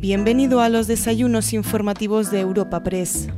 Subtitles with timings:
[0.00, 3.28] Bienvenido a los desayunos informativos de Europa Press.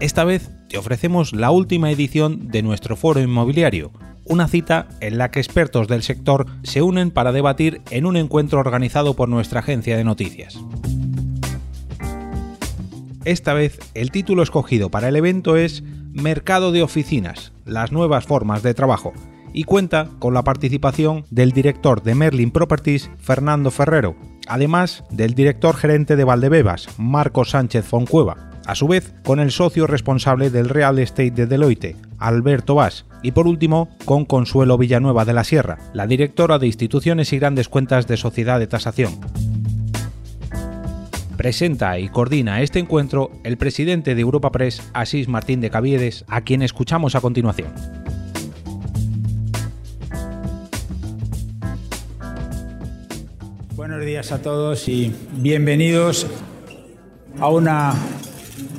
[0.00, 3.90] Esta vez te ofrecemos la última edición de nuestro foro inmobiliario,
[4.26, 8.60] una cita en la que expertos del sector se unen para debatir en un encuentro
[8.60, 10.58] organizado por nuestra agencia de noticias.
[13.24, 15.82] Esta vez el título escogido para el evento es
[16.12, 19.14] Mercado de oficinas, las nuevas formas de trabajo,
[19.54, 25.76] y cuenta con la participación del director de Merlin Properties, Fernando Ferrero, además del director
[25.76, 30.98] gerente de Valdebebas, Marco Sánchez Foncueva, a su vez con el socio responsable del Real
[30.98, 36.06] Estate de Deloitte, Alberto Vaz, y por último con Consuelo Villanueva de la Sierra, la
[36.06, 39.12] directora de instituciones y grandes cuentas de Sociedad de Tasación.
[41.36, 46.42] Presenta y coordina este encuentro el presidente de Europa Press, Asís Martín de Caviedes, a
[46.42, 47.72] quien escuchamos a continuación.
[54.04, 56.26] Buenos días a todos y bienvenidos
[57.40, 57.94] a una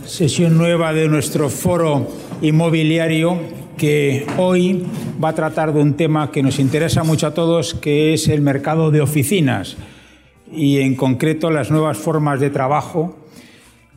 [0.05, 2.07] sesión nueva de nuestro foro
[2.43, 3.39] inmobiliario
[3.75, 4.85] que hoy
[5.21, 8.41] va a tratar de un tema que nos interesa mucho a todos, que es el
[8.41, 9.77] mercado de oficinas
[10.51, 13.17] y en concreto las nuevas formas de trabajo,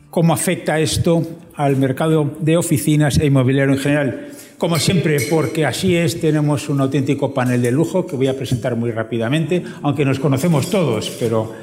[0.09, 1.21] cómo afecta esto
[1.53, 4.29] al mercado de oficinas e inmobiliario en general.
[4.59, 8.75] Como siempre, porque así es, tenemos un auténtico panel de lujo que voy a presentar
[8.75, 11.53] muy rápidamente, aunque nos conocemos todos, pero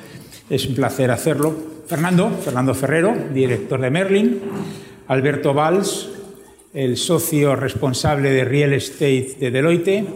[0.49, 1.55] es un placer hacerlo.
[1.87, 4.41] Fernando, Fernando Ferrero, director de Merlin,
[5.09, 6.09] Alberto Valls,
[6.73, 10.07] el socio responsable de Real Estate de Deloitte,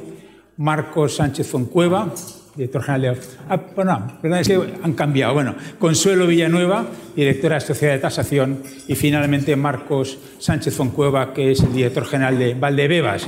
[0.56, 2.14] Marcos Sánchez Foncueva,
[2.56, 3.20] director general de...
[3.48, 5.34] Ah, bueno, perdón, es que han cambiado.
[5.34, 11.60] Bueno, Consuelo Villanueva, directora de Sociedad de Tasación, y finalmente Marcos Sánchez Foncueva, que es
[11.60, 13.26] el director general de Valdebebas.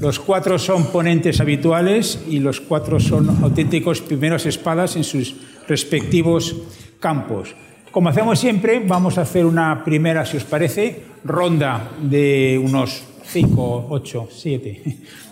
[0.00, 5.36] Los cuatro son ponentes habituales y los cuatro son auténticos primeros espadas en sus
[5.68, 6.56] respectivos
[7.00, 7.54] campos.
[7.90, 13.86] Como hacemos siempre, vamos a hacer una primera, si os parece, ronda de unos 5,
[13.90, 14.82] 8, 7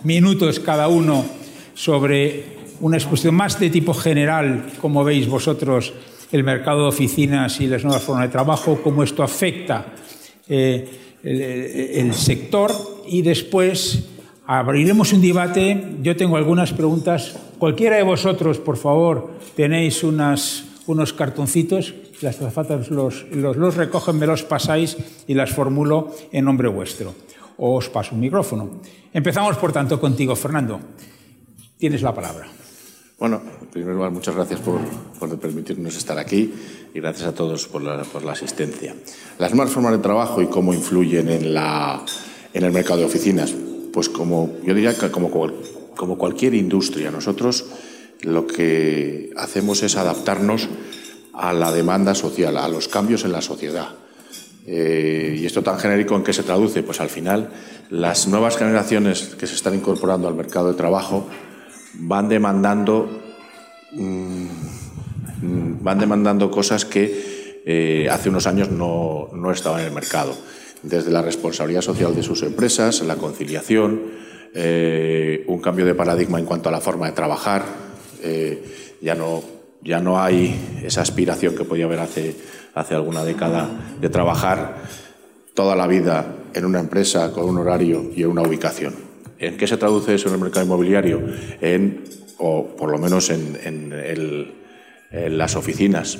[0.03, 1.25] minutos cada uno
[1.73, 5.93] sobre una exposición más de tipo general, como veis vosotros,
[6.31, 9.93] el mercado de oficinas y las nuevas formas de trabajo, cómo esto afecta
[10.47, 10.87] eh,
[11.23, 12.71] el, sector
[13.07, 14.09] y después
[14.45, 15.95] abriremos un debate.
[16.01, 17.35] Yo tengo algunas preguntas.
[17.57, 24.19] Cualquiera de vosotros, por favor, tenéis unas, unos cartoncitos, las zapatas los, los, los recogen,
[24.19, 24.97] me los pasáis
[25.27, 27.13] y las formulo en nombre vuestro.
[27.57, 28.79] O os paso un micrófono.
[29.11, 30.79] Empezamos, por tanto, contigo, Fernando.
[31.77, 32.47] Tienes la palabra.
[33.19, 34.79] Bueno, en primer lugar, muchas gracias por,
[35.39, 36.53] permitirnos estar aquí
[36.93, 38.95] y gracias a todos por la, asistencia.
[39.37, 42.01] Las nuevas formas de trabajo y cómo influyen en, la,
[42.53, 43.53] el mercado de oficinas.
[43.91, 45.29] Pues como yo diría que como,
[45.97, 47.65] como cualquier industria, nosotros
[48.21, 50.69] lo que hacemos es adaptarnos
[51.33, 53.95] a la demanda social, a los cambios en la sociedad.
[54.65, 57.49] Eh, y esto tan genérico en qué se traduce, pues al final
[57.89, 61.27] las nuevas generaciones que se están incorporando al mercado de trabajo
[61.93, 63.09] van demandando
[63.91, 64.47] mmm,
[65.81, 70.35] van demandando cosas que eh, hace unos años no, no, estaban en el mercado.
[70.83, 74.01] Desde la responsabilidad social de sus empresas, la conciliación,
[74.53, 77.63] eh, un cambio de paradigma en cuanto a la forma de trabajar.
[78.21, 79.43] Eh, ya, no,
[79.81, 82.35] ya no hay esa aspiración que podía haber hace,
[82.73, 84.77] hace alguna década de trabajar
[85.53, 89.08] toda la vida en una empresa con un horario y en una ubicación.
[89.39, 91.21] ¿En qué se traduce eso en el mercado inmobiliario?
[91.61, 92.03] En,
[92.37, 94.49] o por lo menos en,
[95.11, 96.19] las oficinas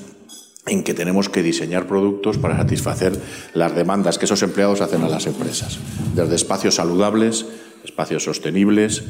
[0.65, 3.13] en que tenemos que diseñar productos para satisfacer
[3.53, 5.79] las demandas que esos empleados hacen a las empresas,
[6.15, 7.45] desde espacios saludables,
[7.83, 9.03] espacios sostenibles,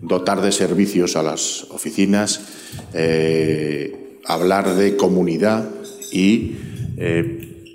[0.00, 2.40] dotar de servicios a las oficinas,
[2.92, 5.68] eh, hablar de comunidad
[6.12, 6.56] y
[6.96, 7.72] eh,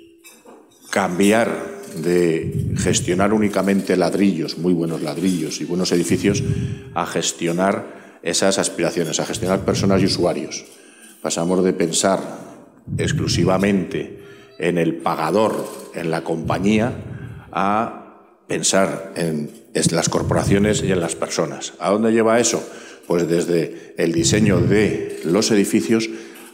[0.90, 6.42] cambiar de gestionar únicamente ladrillos, muy buenos ladrillos y buenos edificios,
[6.94, 10.64] a gestionar esas aspiraciones, a gestionar personas y usuarios.
[11.20, 12.20] Pasamos de pensar
[12.98, 14.20] exclusivamente
[14.58, 16.92] en el pagador, en la compañía,
[17.52, 18.02] a
[18.46, 19.50] pensar en,
[19.90, 21.74] las corporaciones y en las personas.
[21.78, 22.62] ¿A dónde lleva eso?
[23.06, 26.08] Pues desde el diseño de los edificios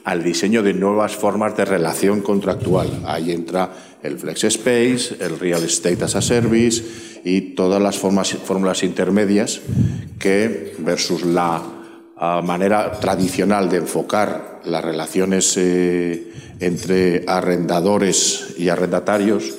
[0.09, 3.03] al diseño de nuevas formas de relación contractual.
[3.05, 3.71] Ahí entra
[4.03, 9.61] el Flex Space, el Real Estate as a Service y todas las formas, fórmulas intermedias
[10.19, 19.53] que, versus la uh, manera tradicional de enfocar las relaciones eh, entre arrendadores y arrendatarios,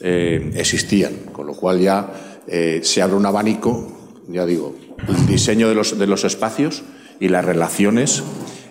[0.00, 1.16] eh, existían.
[1.34, 3.92] Con lo cual ya eh, se abre un abanico,
[4.26, 4.74] ya digo,
[5.06, 6.82] el diseño de los, de los espacios
[7.20, 8.22] y las relaciones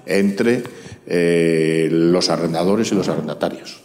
[0.07, 3.81] entre eh, los arrendadores y los arrendatarios.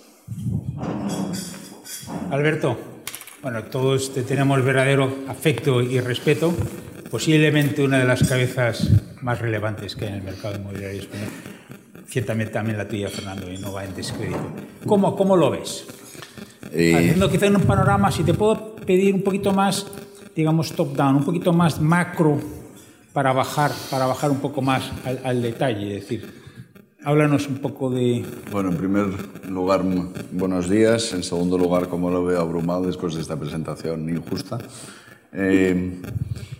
[2.30, 2.76] Alberto,
[3.42, 6.52] bueno, todos te tenemos verdadero afecto y respeto,
[7.10, 8.88] posiblemente una de las cabezas
[9.22, 11.28] más relevantes que hay en el mercado inmobiliario español.
[12.08, 14.50] Ciertamente también la tuya, Fernando, y no va en descrédito.
[14.86, 15.84] ¿Cómo, cómo lo ves?
[16.72, 16.94] Eh...
[16.94, 19.86] Haciendo quizá en un panorama, si te puedo pedir un poquito más,
[20.34, 22.40] digamos, top-down, un poquito más macro
[23.12, 26.45] para bajar, para bajar un poco más al, al detalle, es decir,
[27.06, 28.24] Háblanos un poco de...
[28.50, 29.06] Bueno, en primer
[29.48, 29.84] lugar,
[30.32, 31.12] buenos días.
[31.12, 34.58] En segundo lugar, como lo veo abrumado después de esta presentación injusta.
[35.32, 36.00] Eh,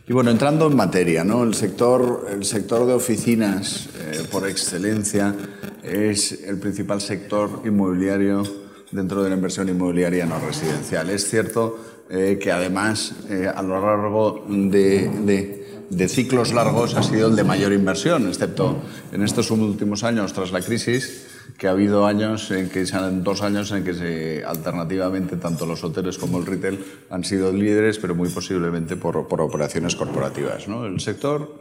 [0.07, 1.43] y bueno, entrando en materia, ¿no?
[1.43, 5.35] el, sector, el sector de oficinas, eh, por excelencia,
[5.83, 8.45] es el principal sector inmobiliario
[8.93, 11.11] dentro de la inversión inmobiliaria no residencial.
[11.11, 11.77] Es cierto
[12.09, 17.37] eh, que además, eh, a lo largo de, de de ciclos largos ha sido el
[17.37, 18.77] de mayor inversión, excepto
[19.13, 21.27] en estos últimos años tras la crisis,
[21.59, 26.39] que ha habido años en que dos años en que alternativamente tanto los hoteles como
[26.39, 30.69] el retail han sido líderes, pero muy posiblemente por, por operaciones corporativas.
[30.69, 30.85] ¿no?
[30.87, 31.61] El sector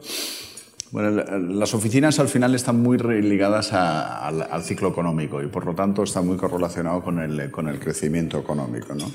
[0.95, 6.04] bueno, las oficinas al final están muy ligadas al, ciclo económico y por lo tanto
[6.04, 8.94] está muy correlacionado con el, con el crecimiento económico.
[8.94, 9.12] ¿no?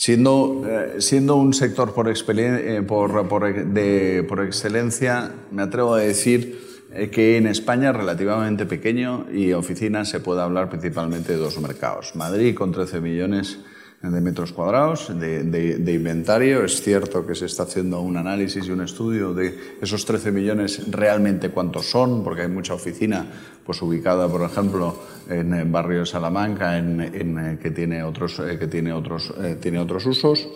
[0.00, 6.00] Siendo, eh, siendo un sector por, eh, por, por, de, por, excelencia, me atrevo a
[6.00, 11.38] decir eh, que en España es relativamente pequeño y oficinas se puede hablar principalmente de
[11.38, 12.16] dos mercados.
[12.16, 13.58] Madrid con 13 millones
[14.02, 16.64] de metros cuadrados de, de, inventario.
[16.64, 20.90] Es cierto que se está haciendo un análisis y un estudio de esos 13 millones
[20.90, 23.26] realmente cuántos son, porque hay mucha oficina
[23.66, 24.96] pues, ubicada, por ejemplo,
[25.28, 29.58] en el barrio de Salamanca, en, eh, que, tiene otros, eh, que tiene, otros, eh,
[29.60, 30.48] tiene otros usos.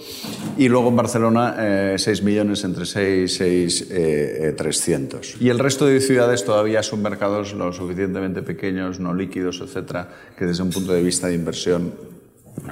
[0.56, 5.36] Y luego en Barcelona, eh, 6 millones entre 6 y 6, eh, 300.
[5.38, 10.08] Y el resto de ciudades todavía son mercados lo suficientemente pequeños, no líquidos, etcétera,
[10.38, 12.13] que desde un punto de vista de inversión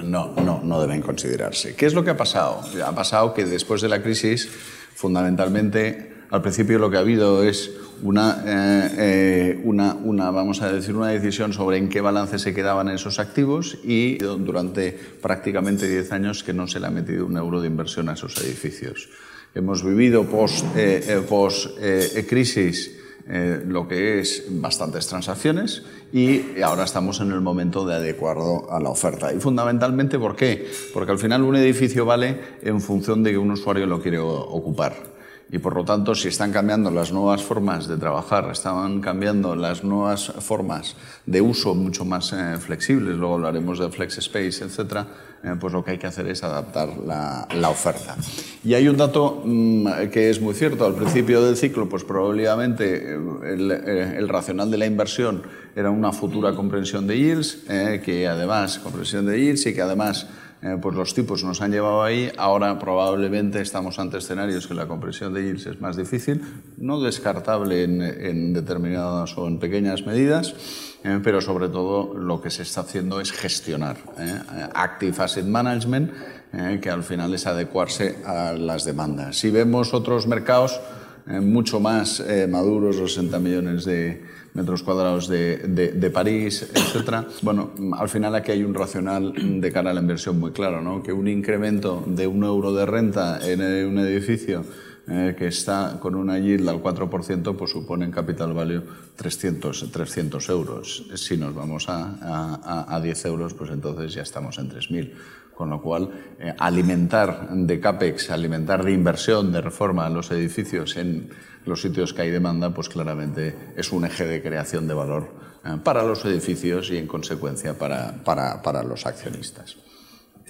[0.05, 1.75] no, no, no deben considerarse.
[1.75, 2.61] ¿Qué es lo que ha pasado?
[2.85, 4.49] Ha pasado que después de la crisis,
[4.95, 7.71] fundamentalmente, al principio lo que ha habido es
[8.03, 12.55] una, eh, eh, una, una, vamos a decir, una decisión sobre en qué balance se
[12.55, 17.37] quedaban esos activos y durante prácticamente 10 años que no se le ha metido un
[17.37, 19.09] euro de inversión a esos edificios.
[19.55, 25.83] Hemos vivido post, eh, eh post eh, crisis eh, lo que es bastantes transacciones
[26.13, 29.33] y ahora estamos en el momento de adecuarlo a la oferta.
[29.33, 30.69] Y fundamentalmente, ¿por qué?
[30.93, 35.12] Porque al final un edificio vale en función de que un usuario lo quiere ocupar.
[35.55, 39.85] Y por lo tanto, si están cambiando las nuevas formas de trabajar, están cambiando las
[39.85, 40.97] nuevas formas
[41.27, 45.07] de uso mucho más eh, flexibles, luego hablaremos de flex space, etcétera,
[45.45, 48.17] eh, pues lo que hay que hacer es adaptar la, la oferta.
[48.65, 50.87] Y hay un dato mmm, que es muy cierto.
[50.87, 55.43] Al principio del ciclo, pues probablemente el, eh, el racional de la inversión
[55.77, 57.59] era una futura comprensión de yields,
[58.03, 60.27] que además, comprensión de yields y que además
[60.63, 62.31] eh, pues los tipos nos han llevado ahí.
[62.37, 66.41] Ahora probablemente estamos ante escenarios que la compresión de yields es más difícil,
[66.79, 70.55] no descartable en, determinadas o en pequeñas medidas,
[71.03, 73.97] eh, pero sobre todo lo que se está haciendo es gestionar.
[74.19, 74.41] Eh,
[74.73, 76.13] active Asset Management,
[76.53, 79.37] eh, que al final es adecuarse a las demandas.
[79.39, 80.81] Si vemos otros mercados
[81.25, 87.27] mucho más maduros, los 60 millones de metros cuadrados de, de, de París, etc.
[87.43, 91.03] Bueno, al final aquí hay un racional de cara a la inversión muy claro, ¿no?
[91.03, 94.65] que un incremento de un euro de renta en un edificio
[95.09, 98.85] eh, que está con una yield al 4%, pues supone en capital value
[99.17, 101.05] 300, 300 euros.
[101.17, 105.13] Si nos vamos a, a, a 10 euros, pues entonces ya estamos en 3.000.
[105.57, 111.31] Con lo cual, eh, alimentar de CAPEX, alimentar de inversión, de reforma los edificios en
[111.65, 115.29] los sitios que hay demanda, pues claramente es un eje de creación de valor
[115.65, 119.77] eh, para los edificios y, en consecuencia, para, para, para los accionistas.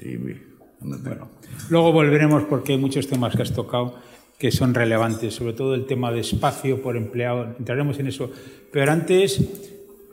[0.00, 1.28] Y, bueno,
[1.68, 3.94] luego volveremos porque hay muchos temas que has tocado
[4.38, 8.28] que son relevantes, sobre todo el tema de espacio por empleado, entraremos en eso.
[8.72, 9.40] Pero antes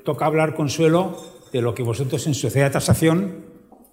[0.03, 1.17] toca hablar, Consuelo,
[1.51, 3.48] de lo que vosotros en Sociedad de Tasación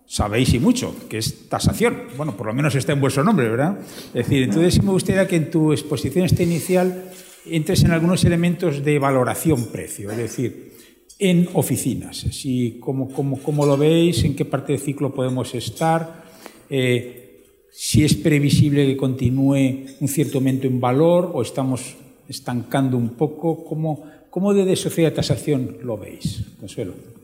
[0.07, 2.05] sabéis y mucho, que es tasación.
[2.17, 3.79] Bueno, por lo menos está en vuestro nombre, ¿verdad?
[4.09, 7.11] Es decir, entonces me gustaría que en tu exposición este inicial
[7.45, 10.73] entres en algunos elementos de valoración precio, es decir,
[11.19, 16.25] en oficinas, si, cómo, cómo, cómo lo veis, en qué parte del ciclo podemos estar,
[16.69, 17.23] eh,
[17.71, 21.95] si es previsible que continúe un cierto aumento en valor o estamos
[22.29, 26.43] estancando un poco, ¿cómo, cómo desde Sociedad de Tasación lo veis?
[26.59, 27.16] Consuelo.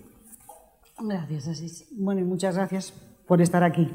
[1.05, 1.87] Gracias, Asís.
[1.93, 2.95] Bueno, y muchas gracias
[3.27, 3.89] por estar aquí.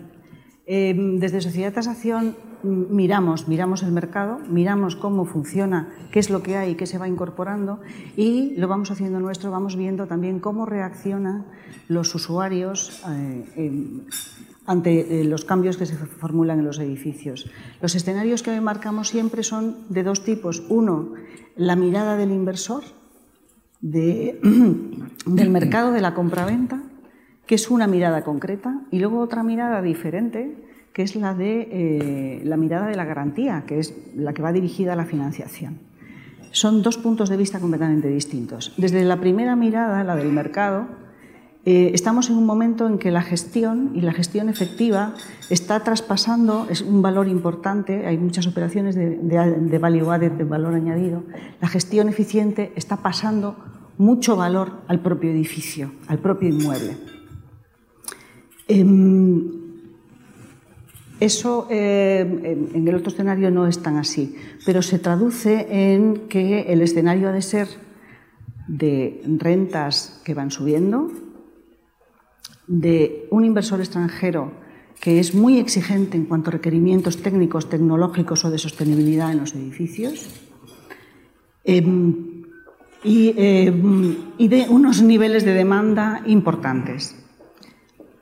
[0.66, 6.30] Em, desde Sociedad de Tasación mm, miramos, miramos el mercado, miramos cómo funciona, qué es
[6.30, 7.80] lo que hay, qué se va incorporando
[8.18, 11.46] y lo vamos haciendo nuestro, vamos viendo también cómo reaccionan
[11.88, 13.02] los usuarios
[13.56, 13.80] eh,
[14.66, 17.50] ante eh, los cambios que se formulan en los edificios.
[17.82, 20.66] Los escenarios que marcamos siempre son de dos tipos.
[20.68, 21.14] Uno,
[21.56, 22.84] la mirada del inversor,
[23.80, 26.87] del mercado de la compraventa
[27.48, 30.56] que es una mirada concreta, y luego otra mirada diferente,
[30.94, 34.52] que es la de eh, la mirada de la garantía, que es la que va
[34.52, 35.80] dirigida a la financiación.
[36.52, 38.74] Son dos puntos de vista completamente distintos.
[38.78, 40.88] Desde la primera mirada, la del mercado,
[41.66, 45.14] eh, estamos en un momento en que la gestión y la gestión efectiva
[45.50, 51.24] está traspasando, es un valor importante, hay muchas operaciones de, de de valor añadido.
[51.62, 53.56] La gestión eficiente está pasando
[53.98, 57.17] mucho valor al propio edificio, al propio inmueble.
[58.68, 59.58] Em,
[61.20, 62.22] eso eh,
[62.74, 67.30] en el otro escenario no es tan así, pero se traduce en que el escenario
[67.30, 67.68] ha de ser
[68.68, 71.12] de rentas que van subiendo,
[72.68, 74.52] de un inversor extranjero
[75.00, 79.54] que es muy exigente en cuanto a requerimientos técnicos, tecnológicos o de sostenibilidad en los
[79.56, 80.28] edificios,
[81.64, 82.44] em,
[83.04, 87.16] em, y de unos niveles de demanda importantes.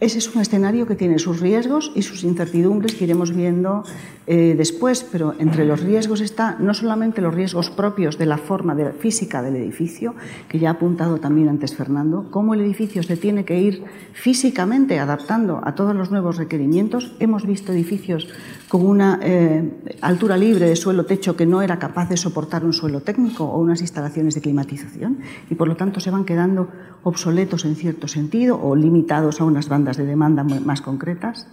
[0.06, 3.84] Ese es un escenario que tiene sus riesgos y sus incertidumbres que iremos viendo
[4.27, 8.75] eh, después, pero entre los riesgos está no solamente los riesgos propios de la forma
[9.00, 10.15] física del edificio,
[10.50, 14.98] que ya ha apuntado también antes Fernando, cómo el edificio se tiene que ir físicamente
[14.98, 17.15] adaptando a todos los nuevos requerimientos.
[17.20, 18.27] Hemos visto edificios
[18.67, 23.01] con una eh, altura libre de suelo-techo que no era capaz de soportar un suelo
[23.01, 26.70] técnico o unas instalaciones de climatización y por lo tanto se van quedando
[27.03, 31.48] obsoletos en cierto sentido o limitados a unas bandas de demanda más concretas.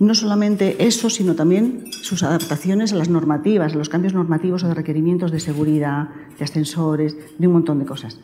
[0.00, 4.68] No solamente eso, sino también sus adaptaciones a las normativas, a los cambios normativos o
[4.68, 8.18] de requerimientos de seguridad, de ascensores, de un montón de cosas.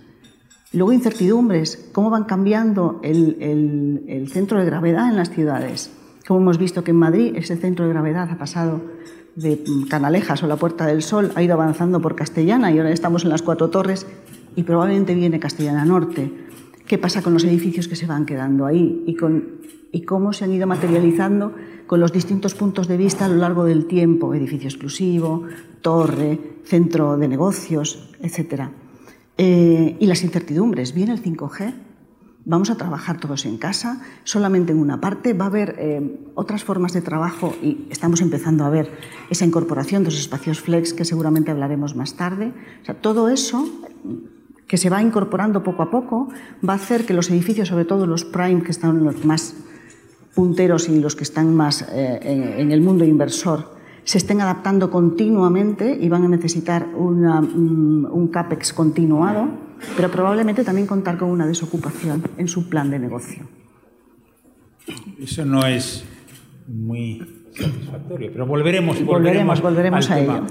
[0.73, 5.91] Luego incertidumbres, cómo van cambiando el, el centro de gravedad en las ciudades.
[6.27, 8.81] Como hemos visto que en Madrid ese centro de gravedad ha pasado
[9.37, 13.25] de Canalejas o la Puerta del Sol, ha ido avanzando por Castellana y ahora estamos
[13.25, 14.07] en las Cuatro Torres
[14.57, 16.33] y probablemente viene Castellana Norte.
[16.87, 19.61] ¿Qué pasa con los edificios que se van quedando ahí y, con,
[19.93, 21.55] y cómo se han ido materializando
[21.87, 24.35] con los distintos puntos de vista a lo largo del tiempo?
[24.35, 25.45] Edificio exclusivo,
[25.83, 28.69] torre, centro de negocios, etc.
[29.37, 30.95] Eh, y las incertidumbres.
[30.95, 31.75] ¿Viene el 5G?
[32.45, 36.65] vamos a trabajar todos en casa, solamente en una parte, va a haber eh, otras
[36.65, 38.91] formas de trabajo y estamos empezando a ver
[39.29, 42.53] esa incorporación de los espacios flex que seguramente hablaremos más tarde.
[42.83, 43.69] O sea, todo eso
[44.67, 46.29] que se va incorporando poco a poco,
[46.67, 49.55] va a hacer que los edificios, sobre todo los prime, que están los más
[50.35, 55.99] punteros y los que están más eh, en, el mundo inversor, se estén adaptando continuamente
[56.01, 59.49] y van a necesitar mm, un CAPEX continuado,
[59.97, 63.47] pero probablemente también contar con una desocupación en su plan de negocio.
[65.21, 66.05] Eso no es
[66.67, 67.23] muy
[67.53, 70.47] satisfactorio, pero volveremos, volveremos, volveremos, a ello.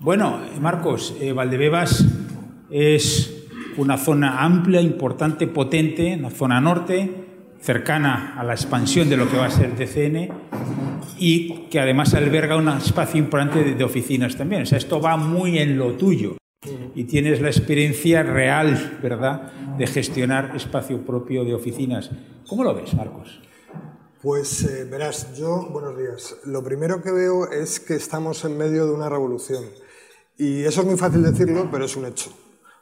[0.00, 2.04] Bueno, Marcos, eh, Valdebebas
[2.70, 7.24] es una zona amplia, importante, potente, una zona norte,
[7.64, 10.28] cercana a la expansión de lo que va a ser DCN
[11.18, 14.62] y que además alberga un espacio importante de, oficinas también.
[14.62, 16.36] O sea, esto va muy en lo tuyo
[16.94, 22.10] y tienes la experiencia real, ¿verdad?, de gestionar espacio propio de oficinas.
[22.46, 23.40] ¿Cómo lo ves, Marcos?
[24.20, 26.36] Pues eh, verás, yo, buenos días.
[26.44, 29.64] Lo primero que veo es que estamos en medio de una revolución.
[30.36, 32.30] Y eso es muy fácil decirlo, pero es un hecho.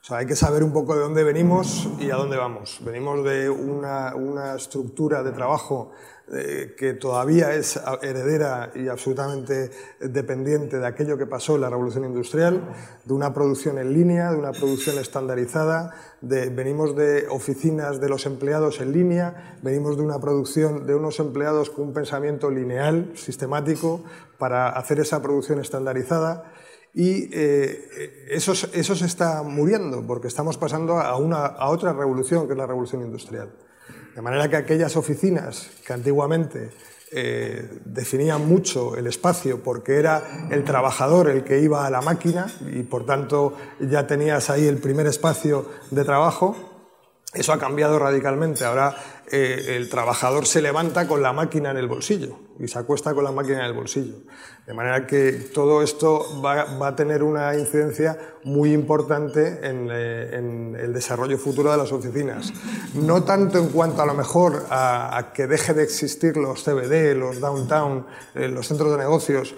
[0.02, 2.80] O sea, hay que saber un poco de dónde venimos y a dónde vamos.
[2.84, 5.92] Venimos de una, una estructura de trabajo
[6.32, 12.04] eh, que todavía es heredera y absolutamente dependiente de aquello que pasó en la revolución
[12.04, 18.08] industrial, de una producción en línea, de una producción estandarizada, de, venimos de oficinas de
[18.08, 23.12] los empleados en línea, venimos de una producción de unos empleados con un pensamiento lineal,
[23.14, 24.02] sistemático,
[24.36, 26.51] para hacer esa producción estandarizada
[26.94, 32.52] y eh, eso, se está muriendo porque estamos pasando a, una, a otra revolución, que
[32.52, 33.50] es la revolución industrial.
[34.14, 36.70] De manera que aquellas oficinas que antiguamente
[37.10, 42.46] eh, definían mucho el espacio porque era el trabajador el que iba a la máquina
[42.70, 46.56] y por tanto ya tenías ahí el primer espacio de trabajo,
[47.34, 48.64] eso ha cambiado radicalmente.
[48.64, 48.94] Ahora
[49.34, 53.24] eh, el trabajador se levanta con la máquina en el bolsillo y se acuesta con
[53.24, 54.16] la máquina en el bolsillo.
[54.66, 60.92] De manera que todo esto va, a tener una incidencia muy importante eh, en, el
[60.92, 62.52] desarrollo futuro de las oficinas.
[62.92, 67.40] No tanto en cuanto a lo mejor a, que deje de existir los CBD, los
[67.40, 69.54] downtown, eh, los centros de negocios,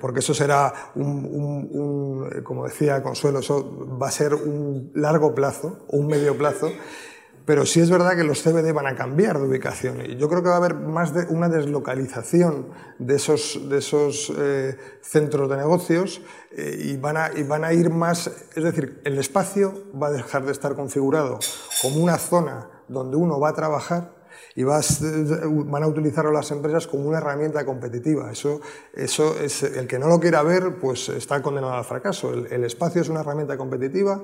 [0.00, 6.06] porque eso será un, como decía Consuelo, eso va a ser un largo plazo, un
[6.06, 6.70] medio plazo,
[7.46, 10.04] pero sí es verdad que los CBD van a cambiar de ubicación.
[10.04, 12.66] Y yo creo que va a haber más de una deslocalización
[12.98, 17.72] de esos, de esos eh, centros de negocios eh, y, van a, y van a
[17.72, 21.38] ir más, es decir, el espacio va a dejar de estar configurado
[21.80, 24.15] como una zona donde uno va a trabajar
[24.56, 28.32] y vas, van a utilizarlo las empresas como una herramienta competitiva.
[28.32, 28.62] Eso,
[28.94, 32.32] eso es, el que no lo quiera ver, pues está condenado al fracaso.
[32.32, 34.22] El, espacio es una herramienta competitiva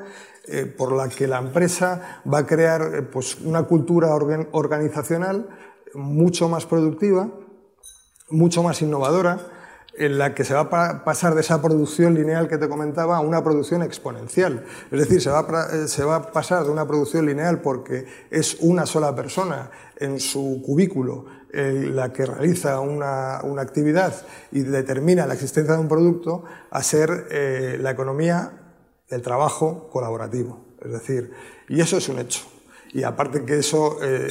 [0.49, 5.51] eh, por la que la empresa va a crear eh, pues, una cultura organizacional
[5.93, 7.29] mucho más productiva,
[8.31, 9.39] mucho más innovadora,
[9.95, 13.21] en la que se va a pasar de esa producción lineal que te comentaba a
[13.21, 14.65] una producción exponencial.
[14.91, 18.07] Es decir, se va, a, eh, se va a pasar de una producción lineal porque
[18.31, 24.15] es una sola persona en su cubículo la que realiza una, actividad
[24.51, 28.53] y determina la existencia de un producto a ser eh, la economía,
[29.09, 30.65] el trabajo colaborativo.
[30.83, 31.33] Es decir,
[31.69, 32.41] y eso es un hecho.
[32.93, 34.29] Y aparte que eso eh,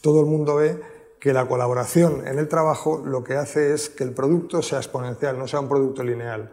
[0.00, 0.80] todo el mundo ve
[1.20, 5.38] que la colaboración en el trabajo lo que hace es que el producto sea exponencial,
[5.38, 6.50] no sea un producto lineal.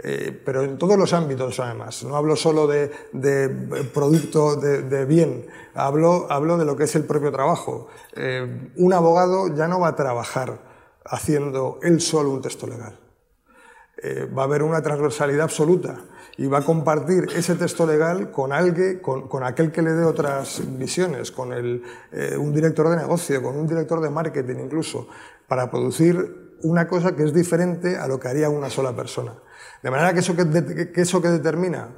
[0.00, 2.04] Eh, pero en todos los ámbitos además.
[2.04, 2.90] No hablo solo de,
[3.92, 7.88] producto de, bien, hablo, hablo de lo que es el propio trabajo.
[8.14, 10.60] Eh, un abogado ya no va a trabajar
[11.04, 12.98] haciendo él solo un texto legal.
[14.00, 16.04] Eh, va a haber una transversalidad absoluta
[16.38, 20.62] y va a compartir ese texto legal con alguien, con, aquel que le dé otras
[20.78, 25.08] visiones, con un director de negocio, con un director de marketing incluso,
[25.48, 29.34] para producir una cosa que es diferente a lo que haría una sola persona.
[29.82, 31.88] De manera que eso que, eso que determina,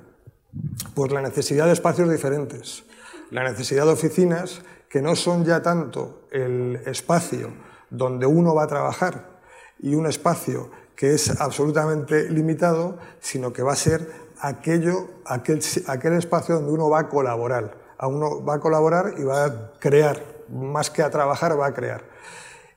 [0.95, 2.85] pues la necesidad de espacios diferentes,
[3.31, 7.53] la necesidad de oficinas que no son ya tanto el espacio
[7.91, 9.39] donde uno va a trabajar
[9.81, 14.07] y un espacio que es absolutamente limitado, sino que va a ser
[14.41, 17.79] aquello, aquel, aquel espacio donde uno va a colaborar.
[17.99, 21.75] A uno va a colaborar y va a crear, más que a trabajar, va a
[21.75, 22.03] crear.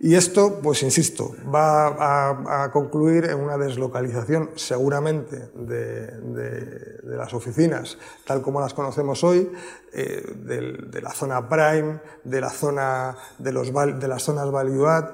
[0.04, 8.42] Y esto, pues insisto, va a, concluir en una deslocalización seguramente de, las oficinas, tal
[8.42, 9.50] como las conocemos hoy,
[9.94, 15.12] eh, de, la zona prime, de, la zona, de, los, de las zonas value add,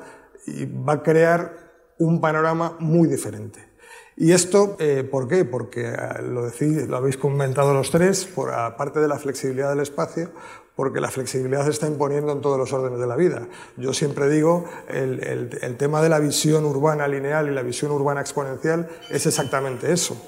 [0.47, 1.53] y va a crear
[1.99, 3.68] un panorama muy diferente.
[4.21, 5.45] ¿Y esto eh, por qué?
[5.45, 9.79] Porque eh, lo, decís, lo habéis comentado los tres, por aparte de la flexibilidad del
[9.79, 10.29] espacio,
[10.75, 13.47] porque la flexibilidad se está imponiendo en todos los órdenes de la vida.
[13.77, 15.23] Yo siempre digo, el,
[15.61, 20.21] el, tema de la visión urbana lineal y la visión urbana exponencial es exactamente eso.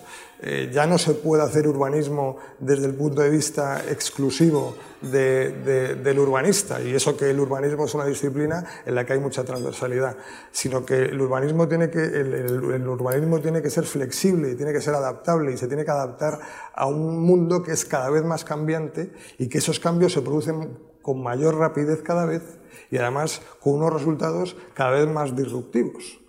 [0.43, 6.79] Eh, ya no se puede hacer urbanismo desde el punto de vista exclusivo del urbanista,
[6.81, 10.15] y eso que el urbanismo es una disciplina en la que hay mucha transversalidad,
[10.51, 14.81] sino que el urbanismo tiene que, el, urbanismo tiene que ser flexible y tiene que
[14.81, 16.39] ser adaptable y se tiene que adaptar
[16.73, 20.77] a un mundo que es cada vez más cambiante y que esos cambios se producen
[21.01, 22.43] con mayor rapidez cada vez
[22.91, 26.19] y además con unos resultados cada vez más disruptivos.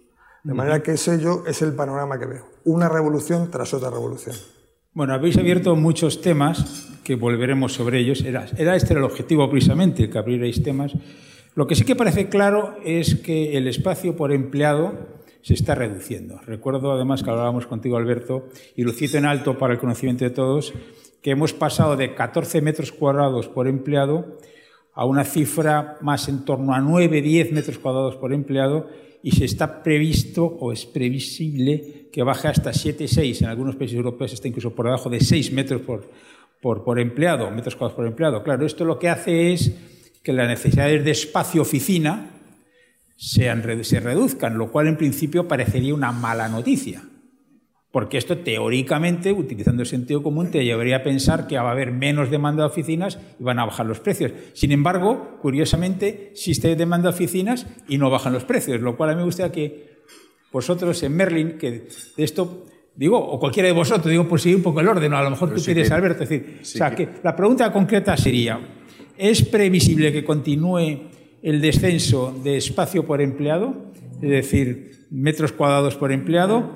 [0.44, 2.51] De manera que ese yo es el panorama que veo.
[2.64, 4.36] Una revolución tras otra revolución.
[4.92, 8.22] Bueno, habéis abierto muchos temas que volveremos sobre ellos.
[8.22, 10.92] Era, era este el objetivo precisamente, que abrierais temas.
[11.54, 14.92] Lo que sí que parece claro es que el espacio por empleado
[15.42, 16.40] se está reduciendo.
[16.46, 20.30] Recuerdo además que hablábamos contigo, Alberto, y lo cito en alto para el conocimiento de
[20.30, 20.72] todos,
[21.20, 24.38] que hemos pasado de 14 metros cuadrados por empleado
[24.94, 28.88] a una cifra más en torno a 9, 10 metros cuadrados por empleado
[29.22, 33.96] y se está previsto o es previsible que baje hasta 7, 6, en algunos países
[33.96, 36.10] europeos está incluso por debajo de 6 metros por,
[36.84, 38.42] por, empleado, metros cuadrados por empleado.
[38.42, 39.72] Claro, esto lo que hace es
[40.22, 42.30] que las necesidades de espacio-oficina
[43.16, 47.02] se reduzcan, lo cual en principio parecería una mala noticia.
[47.92, 51.92] Porque esto teóricamente, utilizando el sentido común, te llevaría a pensar que va a haber
[51.92, 54.32] menos demanda de oficinas y van a bajar los precios.
[54.54, 59.12] Sin embargo, curiosamente, existe demanda de oficinas y no bajan los precios, lo cual a
[59.12, 59.92] mí me gustaría que
[60.50, 61.70] vosotros en Merlin, que
[62.16, 65.22] de esto digo, o cualquiera de vosotros, digo, por seguir un poco el orden, a
[65.22, 68.60] lo mejor tú quieres, Alberto, decir, o sea, que la pregunta concreta sería,
[69.16, 71.10] ¿es previsible que continúe
[71.42, 73.92] el descenso de espacio por empleado?
[74.20, 76.72] Es decir, metros cuadrados por empleado.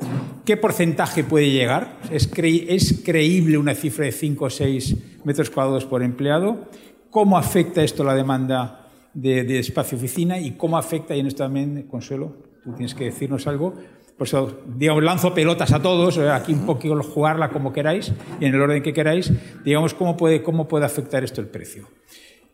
[0.46, 1.98] ¿Qué porcentaje puede llegar?
[2.08, 6.68] ¿Es, creíble una cifra de 5 o 6 metros cuadrados por empleado?
[7.10, 11.88] ¿Cómo afecta esto la demanda de, espacio oficina y cómo afecta, y en esto también,
[11.90, 13.74] Consuelo, tú tienes que decirnos algo,
[14.16, 14.36] pues
[14.76, 18.60] digamos, lanzo pelotas a todos, eh, aquí un poquito jugarla como queráis y en el
[18.60, 19.32] orden que queráis,
[19.64, 21.88] digamos, cómo puede, cómo puede afectar esto el precio.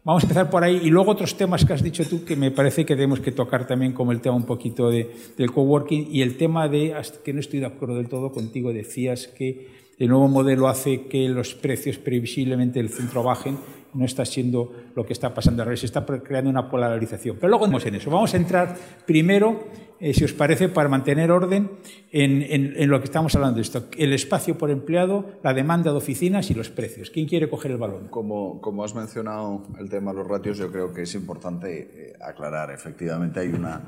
[0.05, 2.51] Vamos a empezar por ahí y luego otros temas que has dicho tú que me
[2.51, 6.23] parece que tenemos que tocar también como el tema un poquito de, del coworking y
[6.23, 6.93] el tema de,
[7.25, 11.29] que no estoy de acuerdo del todo contigo, decías que el nuevo modelo hace que
[11.29, 13.59] los precios previsiblemente del centro bajen
[13.95, 17.37] no está siendo lo que está pasando revés, se está creando una polarización.
[17.37, 18.11] Pero luego vamos en eso.
[18.11, 18.77] Vamos a entrar
[19.07, 19.69] primero,
[20.01, 21.71] eh, si os parece, para mantener orden
[22.11, 23.87] en, lo que estamos hablando de esto.
[23.97, 27.11] El espacio por empleado, la demanda de oficinas y los precios.
[27.11, 28.09] ¿Quién quiere coger el balón?
[28.09, 32.13] Como, como has mencionado el tema de los ratios, yo creo que es importante eh,
[32.21, 32.71] aclarar.
[32.71, 33.83] Efectivamente hay una,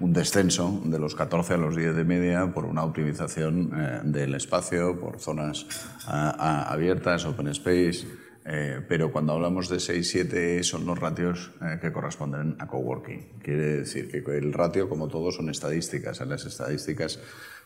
[0.00, 4.34] un descenso de los 14 a los 10 de media por una optimización eh, del
[4.34, 5.66] espacio, por zonas
[6.06, 8.06] abiertas, open space,
[8.52, 13.38] eh, pero cuando hablamos de 6-7 son los ratios eh, que corresponden a coworking.
[13.40, 16.20] Quiere decir que el ratio, como todo, son estadísticas.
[16.20, 17.20] En las estadísticas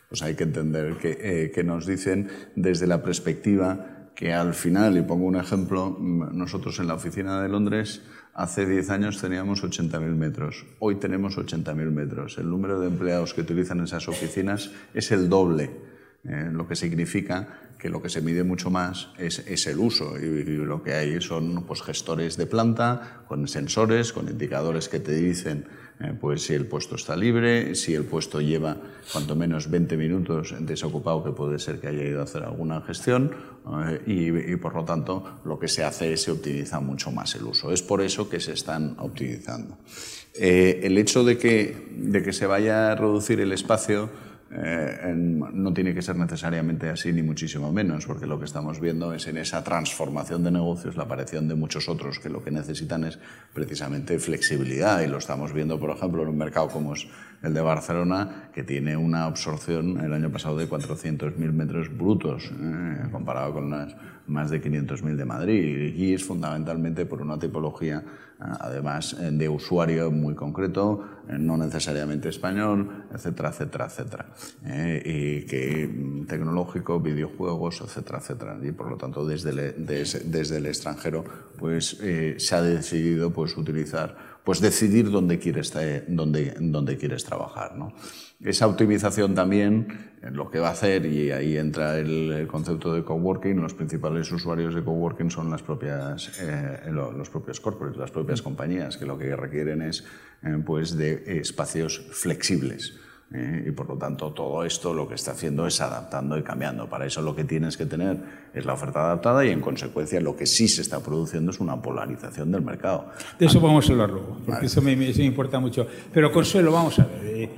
[0.07, 4.95] pues hay que entender que, eh, que nos dicen desde la perspectiva que al final,
[4.95, 8.03] y pongo un ejemplo, mm, nosotros en la oficina de Londres
[8.35, 12.37] hace 10 años teníamos 80.000 metros, hoy tenemos 80.000 metros.
[12.37, 15.71] El número de empleados que utilizan esas oficinas es el doble,
[16.25, 20.81] lo que significa que lo que se mide mucho más es, el uso y, lo
[20.81, 25.65] que hay son pues, gestores de planta con sensores, con indicadores que te dicen
[25.99, 28.75] eh, pues, si el puesto está libre, si el puesto lleva
[29.13, 33.31] cuanto menos 20 minutos desocupado, que puede ser que haya ido a hacer alguna gestión,
[33.87, 37.43] eh, y, por lo tanto lo que se hace es se optimiza mucho más el
[37.43, 37.71] uso.
[37.71, 39.77] Es por eso que se están optimizando.
[40.33, 44.09] Eh, el hecho de que, de que se vaya a reducir el espacio
[44.57, 49.13] eh, no tiene que ser necesariamente así, ni muchísimo menos, porque lo que estamos viendo
[49.13, 53.03] es en esa transformación de negocios la aparición de muchos otros que lo que necesitan
[53.03, 53.19] es
[53.53, 57.07] precisamente flexibilidad, y lo estamos viendo, por ejemplo, en un mercado como es
[57.45, 63.07] el de Barcelona, que tiene una absorción el año pasado de 400.000 metros brutos, eh,
[63.11, 63.95] comparado con las
[64.27, 68.03] más de 500.000 de Madrid, y es fundamentalmente por una tipología
[68.39, 74.25] además eh, de usuario muy concreto, eh, no necesariamente español, etcétera, etcétera, etcétera.
[74.65, 78.57] Eh, y que mm, tecnológico, videojuegos, etcétera, etcétera.
[78.61, 81.23] Y por lo tanto, desde el, desde, el extranjero,
[81.57, 81.97] pues
[82.37, 85.73] se ha decidido pues, utilizar, pues decidir dónde quieres,
[86.07, 87.75] dónde, dónde quieres trabajar.
[87.75, 87.93] ¿no?
[88.39, 93.59] Esa optimización también lo que va a hacer, y ahí entra el, concepto de coworking,
[93.61, 98.97] los principales usuarios de coworking son las propias, eh, los propios corporates, las propias compañías,
[98.97, 100.03] que lo que requieren es
[100.43, 102.99] eh, pues de espacios flexibles.
[103.33, 106.87] Eh, y por lo tanto todo esto lo que está haciendo es adaptando y cambiando.
[106.87, 108.17] Para eso lo que tienes que tener
[108.53, 111.81] es la oferta adaptada y en consecuencia lo que sí se está produciendo es una
[111.81, 113.09] polarización del mercado.
[113.39, 115.87] De eso vamos a hablar luego, porque eso, me, eso, me, importa mucho.
[116.13, 117.49] Pero Consuelo, vamos a ver.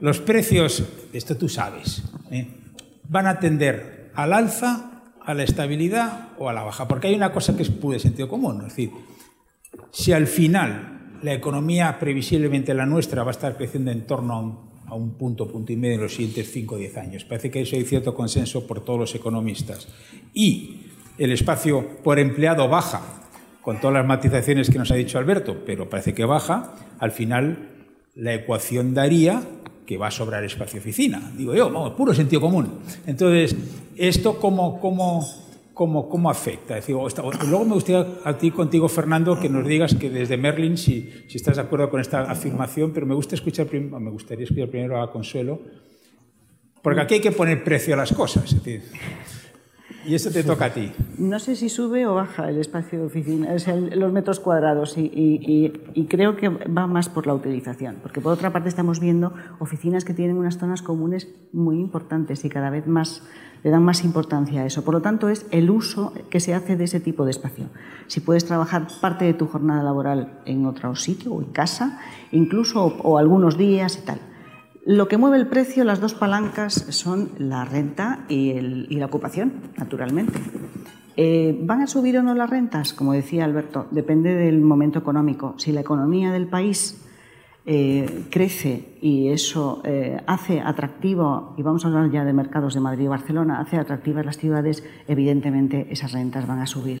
[0.00, 2.48] Los precios, esto tú sabes, ¿eh?
[3.08, 7.32] van a tender al alza, a la estabilidad o a la baja, porque hay una
[7.32, 8.90] cosa que es puro sentido común, es decir,
[9.90, 14.40] si al final la economía previsiblemente la nuestra va a estar creciendo en torno a
[14.40, 14.73] un,
[15.18, 17.84] punto, punto y medio en los siguientes 5 o 10 años, parece que eso hay
[17.84, 19.88] cierto consenso por todos los economistas,
[20.32, 20.80] y
[21.18, 23.02] el espacio por empleado baja,
[23.62, 27.70] con todas las matizaciones que nos ha dicho Alberto, pero parece que baja, al final
[28.14, 29.42] la ecuación daría
[29.86, 31.32] que va a sobrar espacio oficina.
[31.36, 32.80] Digo yo, vamos, puro sentido común.
[33.06, 33.56] Entonces,
[33.96, 35.26] ¿esto cómo, cómo,
[35.74, 36.78] cómo, cómo afecta?
[36.78, 36.86] Es
[37.46, 41.36] luego me gustaría a ti, contigo, Fernando, que nos digas que desde Merlin, si, si
[41.36, 45.10] estás de acuerdo con esta afirmación, pero me, gusta escuchar, me gustaría escuchar primero a
[45.10, 45.60] Consuelo,
[46.80, 48.44] porque aquí hay que poner precio a las cosas.
[48.44, 48.82] Es decir,
[50.06, 50.92] y eso te toca a ti.
[51.18, 53.48] No sé si sube o baja el espacio de oficina,
[53.94, 55.72] los metros cuadrados, y,
[56.08, 60.14] creo que va más por la utilización, porque por otra parte estamos viendo oficinas que
[60.14, 63.22] tienen unas zonas comunes muy importantes y cada vez más
[63.62, 64.84] le dan más importancia a eso.
[64.84, 67.66] Por lo tanto, es el uso que se hace de ese tipo de espacio.
[68.08, 71.98] Si puedes trabajar parte de tu jornada laboral en otro sitio o en casa,
[72.30, 74.20] incluso o algunos días y tal.
[74.86, 78.52] Lo que mueve el precio, las dos palancas, son la renta y,
[78.96, 80.38] la ocupación, naturalmente.
[81.16, 82.92] Eh, ¿Van a subir o no las rentas?
[82.92, 85.54] Como decía Alberto, depende del momento económico.
[85.56, 87.02] Si la economía del país
[87.64, 92.80] eh, crece y eso eh, hace atractivo, y vamos a hablar ya de mercados de
[92.80, 96.98] Madrid y Barcelona, hace atractivas las ciudades, evidentemente esas rentas van a subir.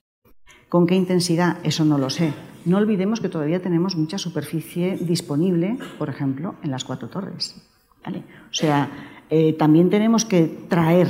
[0.70, 1.58] ¿Con qué intensidad?
[1.62, 2.32] Eso no lo sé.
[2.64, 7.73] No olvidemos que todavía tenemos mucha superficie disponible, por ejemplo, en las cuatro torres.
[8.10, 8.88] O sea,
[9.30, 11.08] eh, también tenemos que traer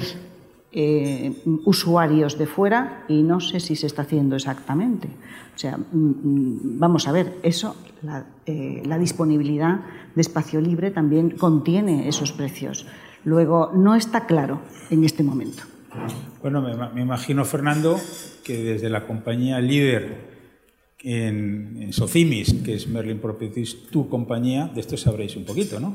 [0.73, 1.33] eh,
[1.65, 5.09] usuarios de fuera y no sé si se está haciendo exactamente.
[5.55, 9.81] O sea, mm, mm, vamos a ver, eso, la, eh, la disponibilidad
[10.15, 12.87] de espacio libre también contiene esos precios.
[13.25, 15.63] Luego, no está claro en este momento.
[16.43, 18.01] Bueno, me, me imagino, Fernando,
[18.43, 20.35] que desde la compañía líder
[21.05, 25.95] en, en, Socimis, que es Merlin Properties, tu compañía, de esto sabréis un poquito, ¿no?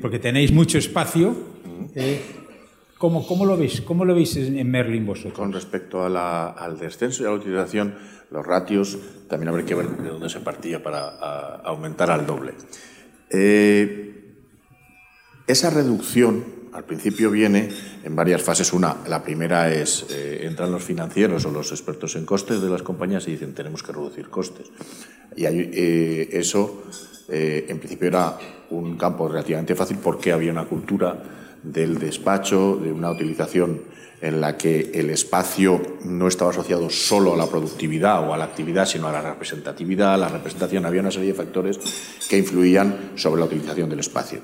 [0.00, 1.34] Porque tenéis mucho espacio.
[1.94, 2.20] Eh,
[2.98, 3.80] ¿cómo, ¿cómo, lo veis?
[3.80, 5.34] ¿Cómo lo veis en Merlin vosotros?
[5.34, 7.94] Con respecto a la, al descenso y a la utilización,
[8.30, 8.98] los ratios,
[9.28, 12.52] también habrá que ver de dónde se partía para a, aumentar al doble.
[13.30, 14.34] Eh,
[15.46, 17.70] esa reducción al principio viene
[18.04, 18.72] en varias fases.
[18.72, 22.82] Una, la primera es, eh, entran los financieros o los expertos en costes de las
[22.82, 24.68] compañías y dicen tenemos que reducir costes.
[25.36, 26.84] Y hay, eh, eso,
[27.28, 28.38] eh, en principio, era
[28.70, 31.22] un campo relativamente fácil porque había una cultura
[31.62, 33.80] del despacho, de una utilización
[34.20, 38.44] en la que el espacio no estaba asociado solo a la productividad o a la
[38.44, 40.18] actividad, sino a la representatividad.
[40.18, 41.78] La representación había una serie de factores
[42.28, 44.40] que influían sobre la utilización del espacio.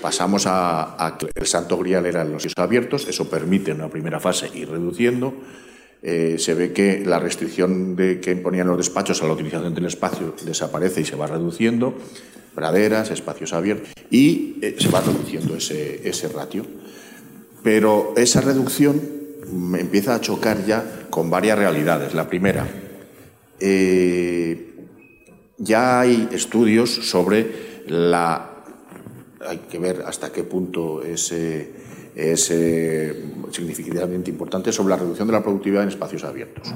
[0.00, 4.20] Pasamos a, que el santo grial eran los sitios abiertos, eso permite en una primera
[4.20, 5.34] fase ir reduciendo.
[6.02, 9.84] Eh, se ve que la restricción de que imponían los despachos a la utilización del
[9.84, 11.94] espacio desaparece y se va reduciendo,
[12.54, 16.66] praderas, espacios abiertos, y eh, se va reduciendo ese, ese ratio.
[17.62, 19.00] Pero esa reducción
[19.78, 22.14] empieza a chocar ya con varias realidades.
[22.14, 22.66] La primera,
[23.58, 24.86] eh,
[25.58, 28.46] ya hay estudios sobre la
[29.46, 31.34] hay que ver hasta qué punto es,
[32.20, 32.52] es
[33.52, 36.72] significativamente importante sobre la reducción de la productividad en espacios abiertos.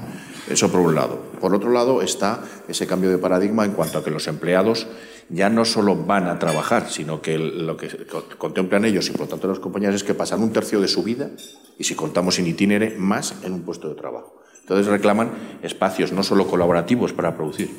[0.49, 1.19] Eso por un lado.
[1.39, 4.87] Por otro lado está ese cambio de paradigma en cuanto a que los empleados
[5.29, 7.89] ya no solo van a trabajar, sino que lo que
[8.37, 11.03] contemplan ellos y por lo tanto las compañías es que pasan un tercio de su
[11.03, 11.31] vida,
[11.77, 14.41] y si contamos sin itinere, más en un puesto de trabajo.
[14.61, 15.31] Entonces reclaman
[15.61, 17.69] espacios no solo colaborativos para producir,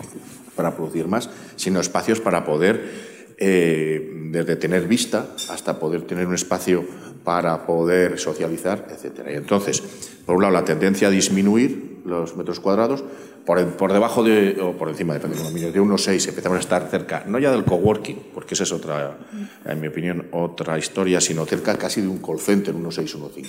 [0.55, 6.35] para producir más, sino espacios para poder eh, desde tener vista hasta poder tener un
[6.35, 6.85] espacio
[7.27, 9.27] para poder socializar, etc.
[9.29, 9.83] Y entonces,
[10.25, 13.03] por un lado, la tendencia a disminuir los metros cuadrados,
[13.45, 17.41] por, debajo de, o por encima, depende de de 1,6 empezamos a estar cerca, no
[17.41, 19.19] ya del coworking, porque esa es otra,
[19.65, 23.47] en mi opinión, otra historia, sino cerca casi de un call center, 1,6, 1,5.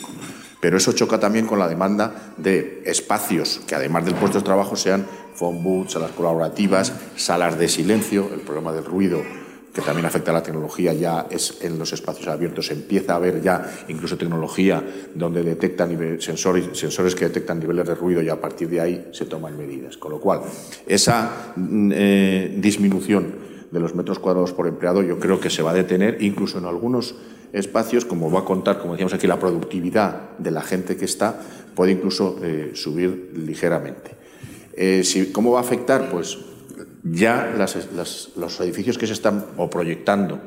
[0.60, 4.76] Pero eso choca también con la demanda de espacios que, además del puesto de trabajo,
[4.76, 9.22] sean phone booths, salas colaborativas, salas de silencio, el problema del ruido
[9.78, 12.72] que también afecta a la tecnología, ya es en los espacios abiertos.
[12.72, 18.24] Empieza a haber ya incluso tecnología donde detectan sensores, sensores que detectan niveles de ruido
[18.24, 19.96] y a partir de ahí se toman medidas.
[19.98, 20.42] Con lo cual,
[20.88, 23.36] esa mm, eh, disminución
[23.70, 26.66] de los metros cuadrados por empleado yo creo que se va a detener incluso en
[26.66, 27.14] algunos
[27.54, 31.40] espacios, como va a contar, como decíamos aquí, la productividad de la gente que está,
[31.76, 34.16] puede incluso eh, subir ligeramente.
[34.74, 36.10] Eh, ¿Cómo va a afectar?
[36.10, 36.36] Pues
[37.12, 37.54] ya
[38.36, 40.40] los edificios que se están o proyectando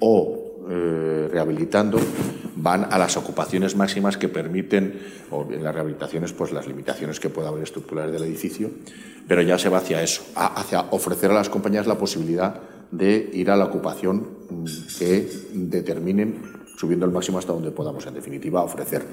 [0.00, 1.98] o eh, rehabilitando
[2.56, 7.30] van a las ocupaciones máximas que permiten, o en las rehabilitaciones, pues las limitaciones que
[7.30, 8.70] pueda haber estructurales del edificio,
[9.26, 13.50] pero ya se va hacia eso, hacia ofrecer a las compañías la posibilidad de ir
[13.50, 14.64] a la ocupación mm,
[14.98, 16.42] que determinen,
[16.76, 19.04] subiendo el máximo hasta donde podamos, en definitiva, ofrecer.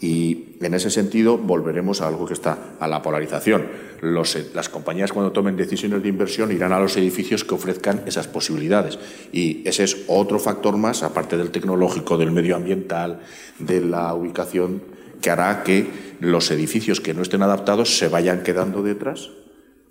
[0.00, 3.66] Y en ese sentido volveremos a algo que está a la polarización.
[4.00, 8.98] las compañías cuando tomen decisiones de inversión irán a los edificios que ofrezcan esas posibilidades.
[9.30, 13.20] Y ese es otro factor más, aparte del tecnológico, del medioambiental,
[13.58, 14.82] de la ubicación,
[15.20, 15.86] que hará que
[16.20, 19.30] los edificios que no estén adaptados se vayan quedando detrás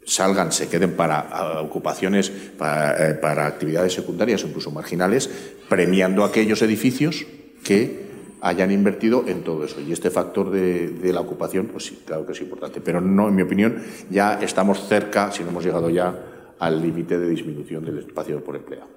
[0.06, 5.30] salgan, se queden para ah, ocupaciones, para, eh, para actividades secundarias incluso marginales,
[5.70, 7.26] premiando aquellos edificios
[7.64, 8.09] que
[8.42, 9.82] hayan invertido en todo eso.
[9.82, 12.82] Y este factor de, la ocupación, pues sí, claro que es importante.
[12.82, 13.78] Pero no, en mi opinión,
[14.10, 18.56] ya estamos cerca, si no hemos llegado ya al límite de disminución del espacio por
[18.56, 18.88] empleado.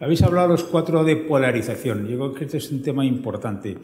[0.00, 2.06] Habéis hablado los cuatro de polarización.
[2.06, 3.78] Yo creo que este es un tema importante.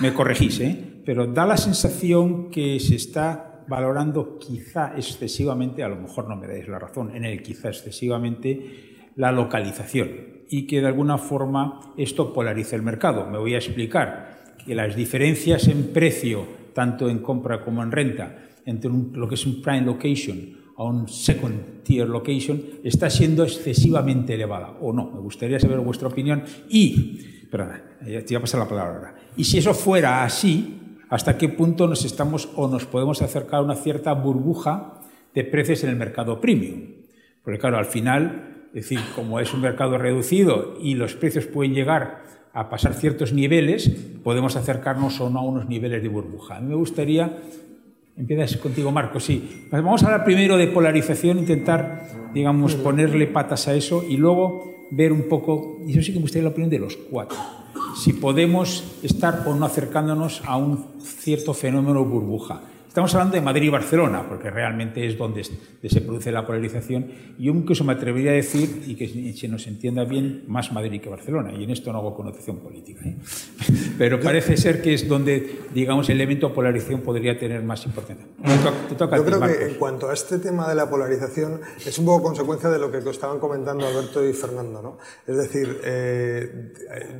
[0.00, 1.02] Me corregís, ¿eh?
[1.04, 6.46] pero da la sensación que se está valorando quizá excesivamente, a lo mejor no me
[6.46, 12.32] dais la razón, en el quizá excesivamente, la localización y que de alguna forma esto
[12.32, 13.28] polariza el mercado.
[13.30, 18.38] Me voy a explicar que las diferencias en precio, tanto en compra como en renta,
[18.64, 24.34] entre lo que es un prime location a un second tier location, está siendo excesivamente
[24.34, 25.10] elevada, o no.
[25.10, 26.42] Me gustaría saber vuestra opinión.
[26.68, 29.14] Y, perdón, ya te voy a pasar la palabra ahora.
[29.36, 33.62] Y si eso fuera así, ¿hasta qué punto nos estamos o nos podemos acercar a
[33.62, 35.00] una cierta burbuja
[35.32, 37.04] de precios en el mercado premium?
[37.44, 41.74] Porque claro, al final es decir, como es un mercado reducido y los precios pueden
[41.74, 43.88] llegar a pasar ciertos niveles,
[44.24, 46.56] podemos acercarnos o no a unos niveles de burbuja.
[46.56, 47.38] A mí me gustaría,
[48.16, 53.74] empiezas contigo Marco, sí, vamos a hablar primero de polarización, intentar, digamos, ponerle patas a
[53.74, 56.80] eso y luego ver un poco, y eso sí que me gustaría la opinión de
[56.80, 57.38] los cuatro,
[57.96, 62.62] si podemos estar o no acercándonos a un cierto fenómeno burbuja.
[62.94, 67.10] Estamos hablando de Madrid y Barcelona, porque realmente es donde se produce la polarización.
[67.36, 71.00] Y yo incluso me atrevería a decir, y que se nos entienda bien, más Madrid
[71.00, 71.52] que Barcelona.
[71.58, 73.00] Y en esto no hago connotación política.
[73.04, 73.16] ¿eh?
[73.98, 78.26] Pero parece ser que es donde, digamos, el elemento polarización podría tener más importancia.
[78.88, 82.04] Te toca, yo creo que en cuanto a este tema de la polarización, es un
[82.04, 84.80] poco consecuencia de lo que estaban comentando Alberto y Fernando.
[84.80, 84.98] ¿no?
[85.26, 86.72] Es decir, eh,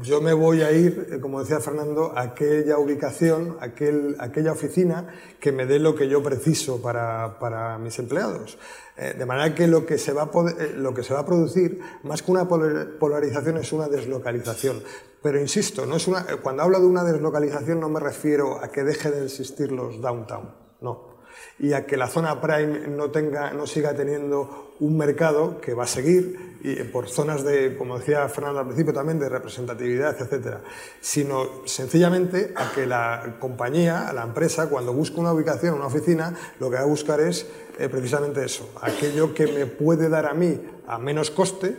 [0.04, 5.08] yo me voy a ir, como decía Fernando, a aquella ubicación, aquel, aquella oficina
[5.40, 8.59] que me dé lo que yo preciso para, para mis empleados.
[8.96, 11.27] Eh, de manera que lo que, se va a eh, lo que se va a
[11.27, 14.83] producir, más que una polarización, es una deslocalización.
[15.22, 18.85] Pero insisto, no es una, cuando hablo de una deslocalización no me refiero a que
[18.85, 21.14] deje de existir los downtown, no.
[21.59, 25.85] Y a que la zona prime no, tenga, no siga teniendo un mercado que va
[25.85, 30.62] a seguir y por zonas de, como decía Fernando al principio también, de representatividad, etcétera,
[30.98, 36.70] sino sencillamente a que la compañía, la empresa, cuando busca una ubicación, una oficina, lo
[36.70, 37.46] que va a buscar es
[37.79, 41.77] eh, precisamente eso, aquello que me puede dar a mí a menos coste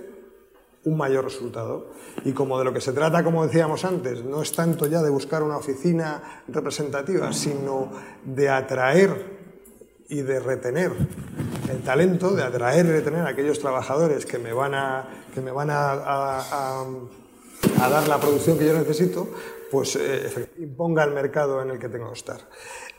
[0.83, 1.87] un mayor resultado.
[2.23, 5.09] Y como de lo que se trata, como decíamos antes, no es tanto ya de
[5.09, 7.91] buscar una oficina representativa, sino
[8.23, 9.35] de atraer
[10.09, 10.91] y de retener
[11.69, 15.51] el talento, de atraer y retener a aquellos trabajadores que me van a, que me
[15.51, 16.85] van a, a,
[17.89, 19.27] dar la producción que yo necesito,
[19.71, 22.39] pues eh, imponga el mercado en el que tengo que estar.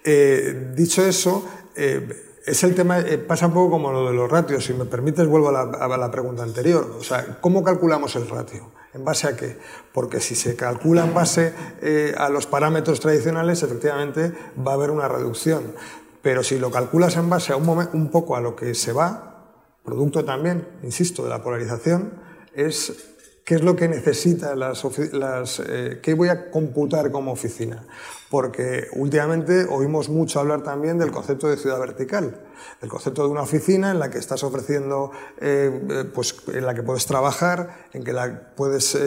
[0.04, 4.64] Eh, dicho eso, eh, es el tema, pasa un poco como lo de los ratios.
[4.64, 6.96] Si me permites, vuelvo a la, a la, pregunta anterior.
[6.98, 8.70] O sea, ¿cómo calculamos el ratio?
[8.94, 9.58] ¿En base a qué?
[9.92, 11.52] Porque si se calcula en base
[12.16, 14.32] a los parámetros tradicionales, efectivamente
[14.64, 15.74] va a haber una reducción.
[16.26, 19.44] Pero si lo calculas en base a un, poco a lo que se va,
[19.84, 22.14] producto también, insisto, de la polarización,
[22.52, 22.94] es
[23.44, 27.86] qué es lo que necesita las, las eh, qué voy a computar como oficina.
[28.28, 32.40] Porque últimamente oímos mucho hablar también del concepto de ciudad vertical,
[32.80, 36.74] del concepto de una oficina en la que estás ofreciendo, eh, eh, pues en la
[36.74, 38.12] que puedes trabajar, en que
[38.56, 38.98] puedes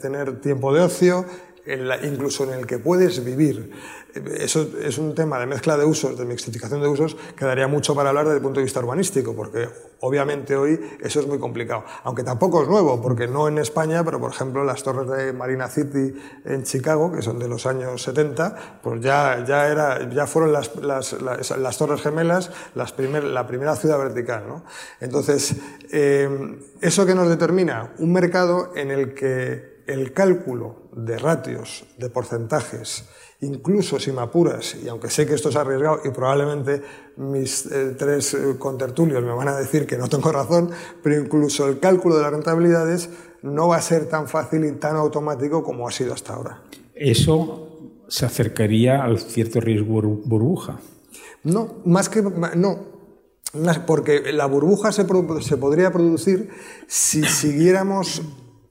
[0.00, 1.26] tener tiempo de ocio,
[1.66, 3.72] incluso en el que puedes vivir.
[4.14, 7.94] Eso es un tema de mezcla de usos, de mixtificación de usos, que daría mucho
[7.94, 9.68] para hablar desde el punto de vista urbanístico, porque
[10.00, 11.84] obviamente hoy eso es muy complicado.
[12.02, 15.68] Aunque tampoco es nuevo, porque no en España, pero por ejemplo las torres de Marina
[15.68, 20.52] City en Chicago, que son de los años 70, pues ya, ya, era, ya fueron
[20.52, 24.44] las, las, las, torres gemelas las primer, la primera ciudad vertical.
[24.48, 24.64] ¿no?
[25.00, 25.54] Entonces,
[25.92, 27.92] eh, ¿eso que nos determina?
[27.98, 33.04] Un mercado en el que el cálculo de ratios, de porcentajes,
[33.40, 36.82] incluso si me apuras, y aunque sé que esto es arriesgado y probablemente
[37.16, 40.70] mis eh, tres eh, contertulios me van a decir que no tengo razón,
[41.02, 43.10] pero incluso el cálculo de las rentabilidades
[43.42, 46.62] no va a ser tan fácil y tan automático como ha sido hasta ahora.
[46.94, 47.68] Eso
[48.08, 50.80] se acercaría al cierto riesgo burbuja.
[51.42, 52.78] No, más que no,
[53.86, 55.06] porque la burbuja se,
[55.40, 56.50] se podría producir
[56.86, 58.22] si siguiéramos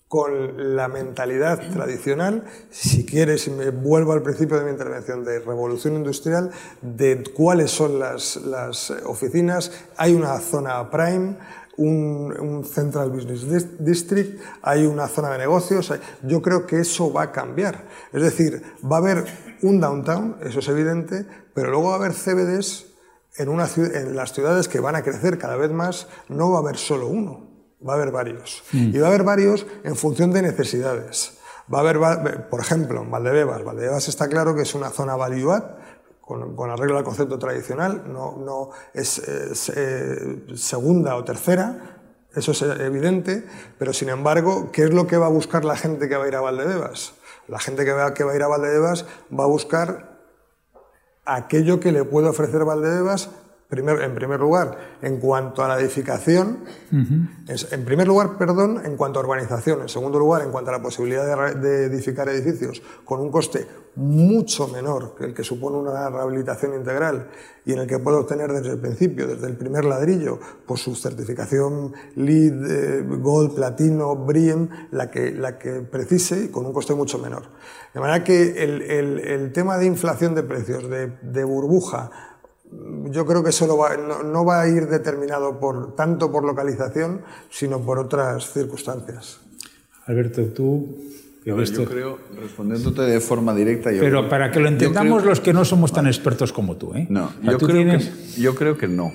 [0.10, 5.94] con la mentalidad tradicional, si quieres, me vuelvo al principio de mi intervención de revolución
[5.94, 6.50] industrial,
[6.82, 11.38] de cuáles son las, las oficinas, hay una zona prime,
[11.78, 15.94] un, un, Central Business District, hay una zona de negocios,
[16.24, 17.86] yo creo que eso va a cambiar.
[18.12, 19.26] Es decir, va a haber
[19.62, 22.88] un downtown, eso es evidente, pero luego va a haber CBDs
[23.38, 26.62] en, una, en las ciudades que van a crecer cada vez más, no va a
[26.62, 27.49] haber solo uno
[27.88, 28.64] Va a haber varios.
[28.72, 28.96] Mm.
[28.96, 31.38] Y va a haber varios en función de necesidades.
[31.74, 33.64] Va a haber, por ejemplo, en Valdebebas.
[33.64, 35.62] Valdebebas está claro que es una zona value
[36.30, 39.18] con, con arreglo al concepto tradicional, no, no es,
[39.76, 42.00] eh, segunda o tercera,
[42.36, 43.48] eso es evidente,
[43.80, 46.28] pero sin embargo, ¿qué es lo que va a buscar la gente que va a
[46.28, 47.14] ir a Valdebebas?
[47.48, 50.20] La gente que va, que va a ir a Valdebebas va a buscar
[51.26, 53.32] aquello que le puede ofrecer Valdebebas
[53.72, 59.24] en primer lugar, en cuanto a la edificación, en primer lugar, perdón, en cuanto a
[59.24, 63.68] urbanización, en segundo lugar, en cuanto a la posibilidad de, edificar edificios con un coste
[63.96, 67.30] mucho menor que el que supone una rehabilitación integral
[67.64, 70.96] y en el que puede obtener desde el principio, desde el primer ladrillo, por su
[70.96, 76.96] certificación LEED, eh, Gold, Platino, BREEAM, la que, la que precise y con un coste
[76.96, 77.44] mucho menor.
[77.94, 82.29] De manera que el, el, tema de inflación de precios, de, de burbuja,
[83.12, 83.68] yo creo que eso
[84.24, 89.40] no, va a ir determinado por, tanto por localización, sino por otras circunstancias.
[90.06, 90.98] Alberto, tú
[91.46, 93.92] yo creo, respondiéndote de forma directa...
[93.92, 97.08] Yo Pero para que lo entendamos los que no somos tan expertos como tú, ¿eh?
[97.10, 99.12] No, yo, creo que, yo creo que no.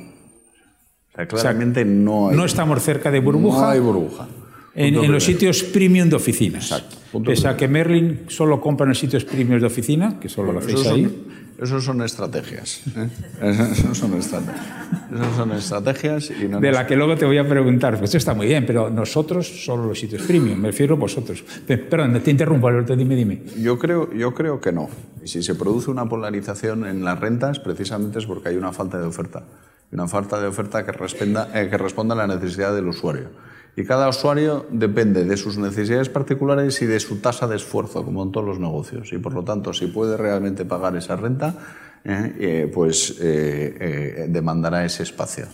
[1.28, 2.36] claramente no hay...
[2.36, 3.60] No estamos cerca de burbuja.
[3.60, 4.26] No hay burbuja.
[4.74, 6.64] En, los sitios premium de oficinas.
[6.64, 6.96] Exacto.
[7.24, 10.58] Pese a que Merlin solo compra en los sitios premium de oficina, que solo lo
[10.58, 11.24] hacéis ahí.
[11.60, 12.82] Esos son estrategias.
[12.96, 13.08] ¿eh?
[13.72, 14.66] Esos son estrategias.
[15.12, 17.98] Esos son estrategias y De la que luego te voy a preguntar.
[17.98, 20.58] Pues está muy bien, pero nosotros solo los sitios premium.
[20.58, 21.44] Me refiero a vosotros.
[21.66, 22.96] Perdón, te interrumpo, Alberto.
[22.96, 23.42] Dime, dime.
[23.56, 24.90] Yo creo, yo creo que no.
[25.22, 28.98] Y si se produce una polarización en las rentas, precisamente es porque hay una falta
[28.98, 29.44] de oferta.
[29.92, 33.28] Una falta de oferta que responda, eh, que responda a la necesidad del usuario.
[33.76, 38.22] Y cada usuario depende de sus necesidades particulares y de su tasa de esfuerzo, como
[38.22, 39.12] en todos los negocios.
[39.12, 41.54] Y por lo tanto, si puede realmente pagar esa renta,
[42.04, 45.46] eh, eh, pues eh, demandará ese espacio.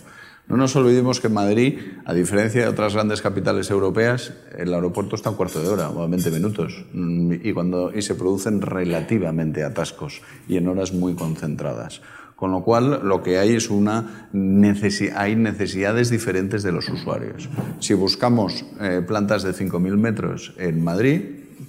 [0.47, 5.15] No nos olvidemos que en Madrid, a diferencia de otras grandes capitales europeas, el aeropuerto
[5.15, 9.63] está un cuarto de hora o 20 minutos mm, y, cuando, y se producen relativamente
[9.63, 12.01] atascos y en horas muy concentradas.
[12.41, 17.47] Con lo cual, lo que hay es una hay necesidades diferentes de los usuarios.
[17.77, 21.21] Si buscamos eh, plantas de 5.000 metros en Madrid,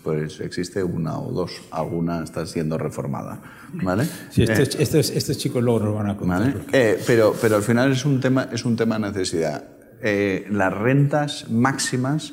[0.02, 1.60] pues existe una o dos.
[1.70, 3.42] Alguna está siendo reformada.
[3.82, 4.06] ¿vale?
[4.30, 6.54] Sí, estos, eh, estos, estos, chicos luego nos van a contar.
[6.72, 9.64] Eh, pero, pero al final es un tema, es un tema de necesidad.
[10.48, 12.32] las rentas máximas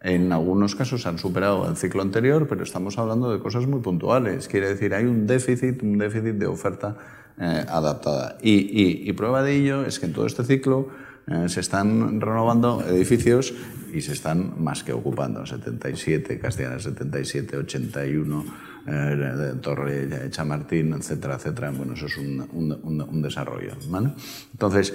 [0.00, 4.48] en algunos casos han superado el ciclo anterior, pero estamos hablando de cosas muy puntuales.
[4.48, 6.96] Quiere decir, hay un déficit, un déficit de oferta
[7.38, 8.38] eh, adaptada.
[8.42, 10.88] Y, prueba de ello es que en todo este ciclo
[11.26, 13.54] eh, se están renovando edificios
[13.92, 15.44] y se están más que ocupando.
[15.44, 18.44] 77, Castellana 77, 81,
[18.86, 21.70] eh, Torre Chamartín, etcétera, etcétera.
[21.70, 23.72] Bueno, eso es un, un, desarrollo.
[24.52, 24.92] Entonces,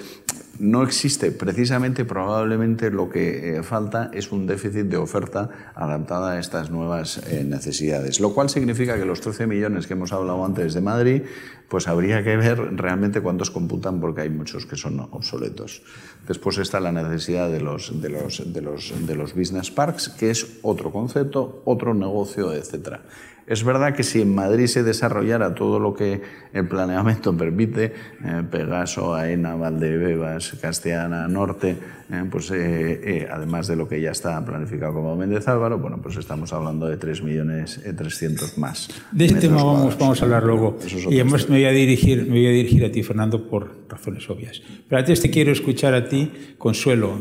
[0.60, 6.38] no existe, precisamente, probablemente lo que eh, falta es un déficit de oferta adaptada a
[6.38, 10.74] estas nuevas eh, necesidades, lo cual significa que los 13 millones que hemos hablado antes
[10.74, 11.22] de Madrid,
[11.68, 15.82] pues habría que ver realmente cuántos computan porque hay muchos que son obsoletos.
[16.28, 20.30] Después está la necesidad de los, de los, de los, de los business parks, que
[20.30, 23.02] es otro concepto, otro negocio, etcétera.
[23.50, 26.20] Es verdad que si en Madrid se desarrollara todo lo que
[26.52, 27.92] el planeamiento permite,
[28.24, 31.76] eh, Pegaso, Aena, Valdebebas, Castellana, Norte,
[32.12, 36.16] eh, pues eh, además de lo que ya está planificado como Méndez Álvaro, bueno, pues
[36.16, 38.88] estamos hablando de 3 millones 300 más.
[39.10, 40.78] De este tema vamos, vamos a hablar luego.
[41.08, 44.30] Y además me voy, a dirigir, me voy a dirigir a ti, Fernando, por razones
[44.30, 44.62] obvias.
[44.88, 47.18] Pero antes te quiero escuchar a ti, Consuelo.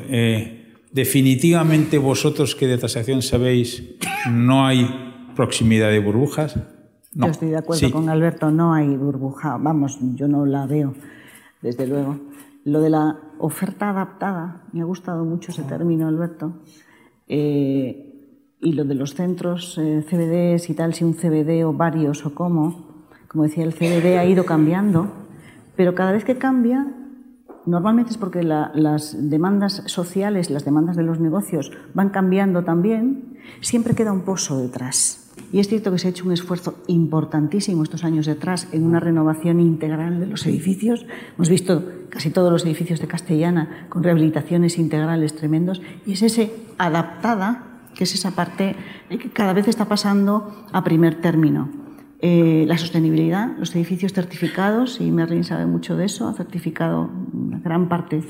[0.91, 3.83] definitivamente vosotros que de tasación sabéis,
[4.29, 5.08] no hay
[5.39, 6.57] proximidad de burbujas?
[7.13, 7.27] No.
[7.27, 10.93] Yo estoy de acuerdo con Alberto, no hay burbuja, vamos, yo no la veo,
[11.61, 12.17] desde luego.
[12.65, 16.59] Lo de la oferta adaptada, me ha gustado mucho ese término, Alberto.
[17.29, 22.25] Eh, y lo de los centros eh, CBDs y tal, si un CBD o varios
[22.25, 25.07] o cómo, como decía, el CBD ha ido cambiando,
[25.77, 26.85] pero cada vez que cambia,
[27.65, 33.28] normalmente es porque las demandas sociales, las demandas de los negocios van cambiando también,
[33.61, 35.29] siempre queda un pozo detrás.
[35.51, 38.99] Y es cierto que se ha hecho un esfuerzo importantísimo estos años detrás en una
[38.99, 41.05] renovación integral de los edificios.
[41.35, 45.81] Hemos visto casi todos los edificios de Castellana con rehabilitaciones integrales tremendos.
[46.05, 48.75] Y es ese adaptada, que es esa parte
[49.09, 51.69] que cada vez está pasando a primer término.
[52.21, 57.09] Eh, la sostenibilidad, los edificios certificados, y Merlin sabe mucho de eso, ha certificado
[57.63, 58.23] gran parte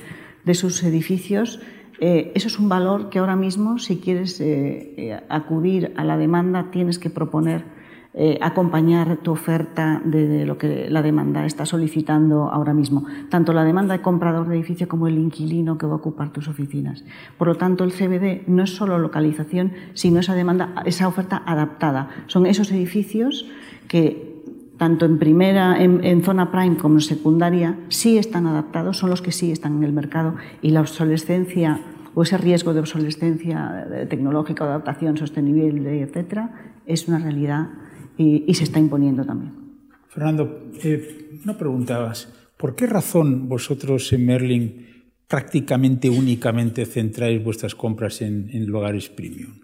[0.46, 1.60] de sus edificios
[2.00, 6.18] eh, eso es un valor que ahora mismo, si quieres eh, eh, acudir a la
[6.18, 7.80] demanda, tienes que proponer
[8.42, 13.94] acompañar tu oferta de, lo que la demanda está solicitando ahora mismo, tanto la demanda
[13.94, 17.06] de comprador de edificio como el inquilino que va a ocupar tus oficinas.
[17.38, 22.10] Por lo tanto, el CBD no es solo localización, sino esa demanda, esa oferta adaptada.
[22.26, 23.46] Son esos edificios
[23.88, 24.29] que
[24.80, 29.22] tanto en primera, en, en, zona prime como en secundaria, sí están adaptados, son los
[29.22, 31.80] que sí están en el mercado y la obsolescencia
[32.16, 37.70] o ese riesgo de obsolescencia tecnológica, adaptación sostenible, etcétera, es una realidad
[38.18, 39.54] y, se está imponiendo también.
[40.08, 42.12] Fernando, eh, una pregunta
[42.58, 44.86] ¿Por qué razón vosotros en Merlin
[45.28, 49.62] prácticamente únicamente centráis vuestras compras en, lugares premium?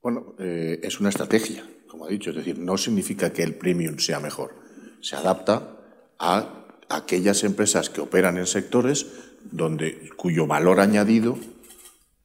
[0.00, 1.64] Bueno, eh, es una estrategia,
[1.96, 4.54] como he dicho, es decir, no significa que el premium sea mejor.
[5.00, 5.78] Se adapta
[6.18, 9.06] a aquellas empresas que operan en sectores
[9.50, 11.38] donde, cuyo valor añadido,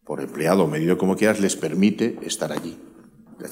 [0.04, 2.78] por empleado o medido como quieras, les permite estar allí.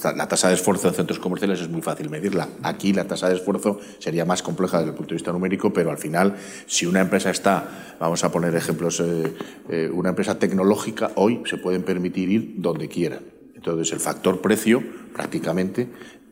[0.04, 2.50] La tasa de esfuerzo en centros comerciales es muy fácil medirla.
[2.64, 5.90] Aquí la tasa de esfuerzo sería más compleja desde el punto de vista numérico, pero
[5.90, 6.36] al final,
[6.68, 9.34] si una empresa está, vamos a poner ejemplos, eh,
[9.70, 13.39] eh, una empresa tecnológica, hoy se pueden permitir ir donde quieran.
[13.60, 14.82] Entonces, el factor precio
[15.14, 15.90] prácticamente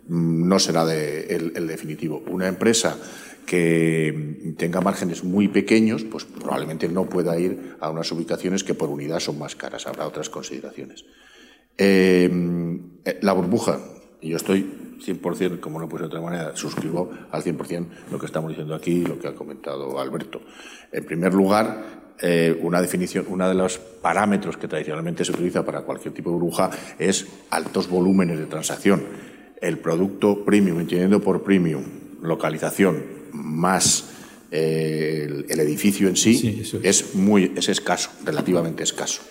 [0.08, 2.24] mm, no será el, definitivo.
[2.28, 2.98] Una empresa
[3.46, 8.90] que tenga márgenes muy pequeños, pues probablemente no pueda ir a unas ubicaciones que por
[8.90, 9.88] unidad son más caras.
[9.88, 11.04] Habrá otras consideraciones.
[11.78, 12.32] Eh,
[13.22, 13.80] la burbuja,
[14.22, 18.26] yo estoy 100%, como no puede ser de otra manera, suscribo al 100% lo que
[18.26, 20.42] estamos diciendo aquí y lo que ha comentado Alberto.
[20.92, 25.82] En primer lugar, eh, una definición, uno de los parámetros que tradicionalmente se utiliza para
[25.82, 29.04] cualquier tipo de burbuja es altos volúmenes de transacción.
[29.62, 31.84] El producto premium, entendiendo por premium,
[32.22, 34.10] localización más
[34.52, 37.16] eh, el, edificio en sí, es.
[37.16, 39.22] muy es escaso, relativamente escaso.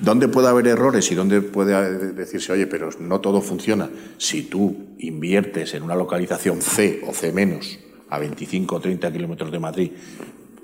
[0.00, 3.90] ¿Dónde puede haber errores y dónde puede decirse, oye, pero no todo funciona?
[4.16, 7.78] Si tú inviertes en una localización C o C menos
[8.08, 9.90] a 25 o 30 kilómetros de Madrid,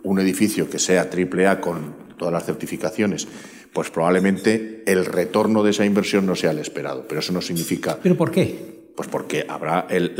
[0.04, 3.28] un edificio que sea triple A con todas las certificaciones,
[3.74, 7.04] pues probablemente el retorno de esa inversión no sea el esperado.
[7.06, 7.98] Pero eso no significa.
[8.02, 8.76] ¿Pero por qué?
[8.96, 10.14] Pues porque habrá el,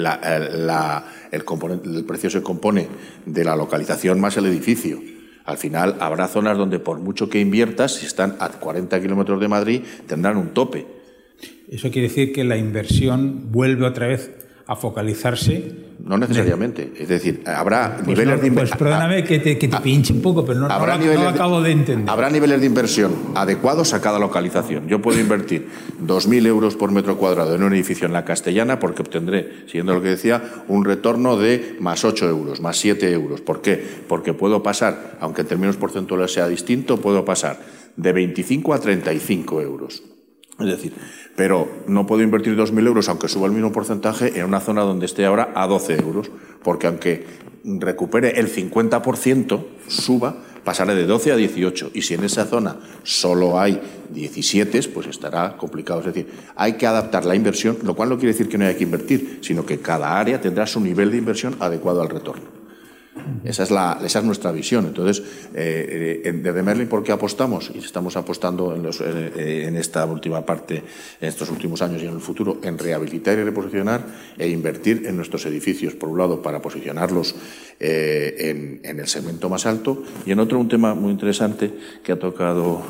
[1.33, 2.87] el, componente, el precio se compone
[3.25, 5.01] de la localización más el edificio.
[5.47, 9.49] Al final habrá zonas donde por mucho que inviertas, si están a 40 kilómetros de
[9.49, 10.87] Madrid, tendrán un tope.
[11.69, 15.87] Eso quiere decir que la inversión vuelve otra vez a focalizarse.
[16.05, 16.93] No necesariamente.
[16.99, 18.79] Es decir, habrá pues niveles de inversión.
[18.79, 21.63] Pues perdóname que te, que te pinche un poco, pero no, habrá no, lo acabo
[21.63, 22.11] de entender.
[22.11, 24.89] Habrá niveles de inversión adecuados a cada localización.
[24.89, 25.69] Yo puedo invertir
[26.05, 30.03] 2.000 euros por metro cuadrado en un edificio en la Castellana porque obtendré, siguiendo lo
[30.03, 33.41] que decía, un retorno de más 8 euros, más 7 euros.
[33.41, 33.83] ¿Por qué?
[34.09, 37.61] Porque puedo pasar, aunque en términos porcentuales sea distinto, puedo pasar
[37.97, 40.03] de 25 a 35 euros.
[40.59, 40.95] Es decir,
[41.37, 45.07] pero no puedo invertir 2.000 euros, aunque suba el mismo porcentaje, en una zona donde
[45.07, 46.31] esté ahora a 12 euros,
[46.63, 47.27] porque aunque
[47.65, 51.91] recupere el 50%, suba, pasaré de 12 a 18.
[51.95, 53.81] Y si en esa zona solo hay
[54.11, 56.01] 17, pues estará complicado.
[56.01, 58.77] Es decir, hay que adaptar la inversión, lo cual no quiere decir que no haya
[58.77, 62.56] que invertir, sino que cada área tendrá su nivel de inversión adecuado al retorno.
[63.45, 64.87] Esa es, la, esa es nuestra visión.
[64.87, 65.23] Entonces,
[65.55, 67.71] eh, eh desde Merlin, ¿por qué apostamos?
[67.75, 70.83] Y estamos apostando en, eh, en, esta última parte,
[71.21, 74.05] en estos últimos años y en el futuro, en rehabilitar y reposicionar
[74.37, 77.35] e invertir en nuestros edificios, por un lado, para posicionarlos
[77.79, 82.19] eh, en, el segmento más alto, y en otro, un tema muy interesante que ha
[82.19, 82.83] tocado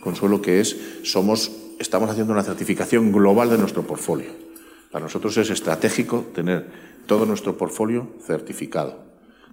[0.00, 4.30] Consuelo, que es, somos, estamos haciendo una certificación global de nuestro portfolio.
[4.90, 6.66] Para nosotros es estratégico tener
[7.06, 9.07] todo nuestro portfolio certificado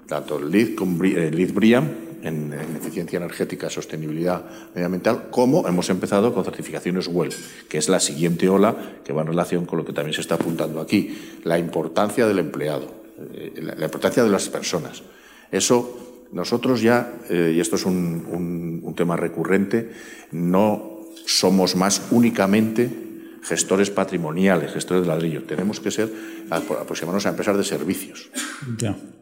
[0.07, 1.89] tanto el LEED, eh, BRIAM
[2.23, 4.43] en, eficiencia energética, sostenibilidad
[4.73, 7.33] medioambiental, como hemos empezado con certificaciones WELL,
[7.69, 10.35] que es la siguiente ola que va en relación con lo que también se está
[10.35, 12.91] apuntando aquí, la importancia del empleado,
[13.33, 15.03] eh, la, importancia de las personas.
[15.51, 19.91] Eso nosotros ya, eh, y esto es un, un tema recurrente,
[20.31, 23.04] no somos más únicamente
[23.45, 25.43] gestores patrimoniales, gestores de ladrillo.
[25.43, 26.11] Tenemos que ser,
[26.49, 28.29] aproximarnos a empresas de servicios.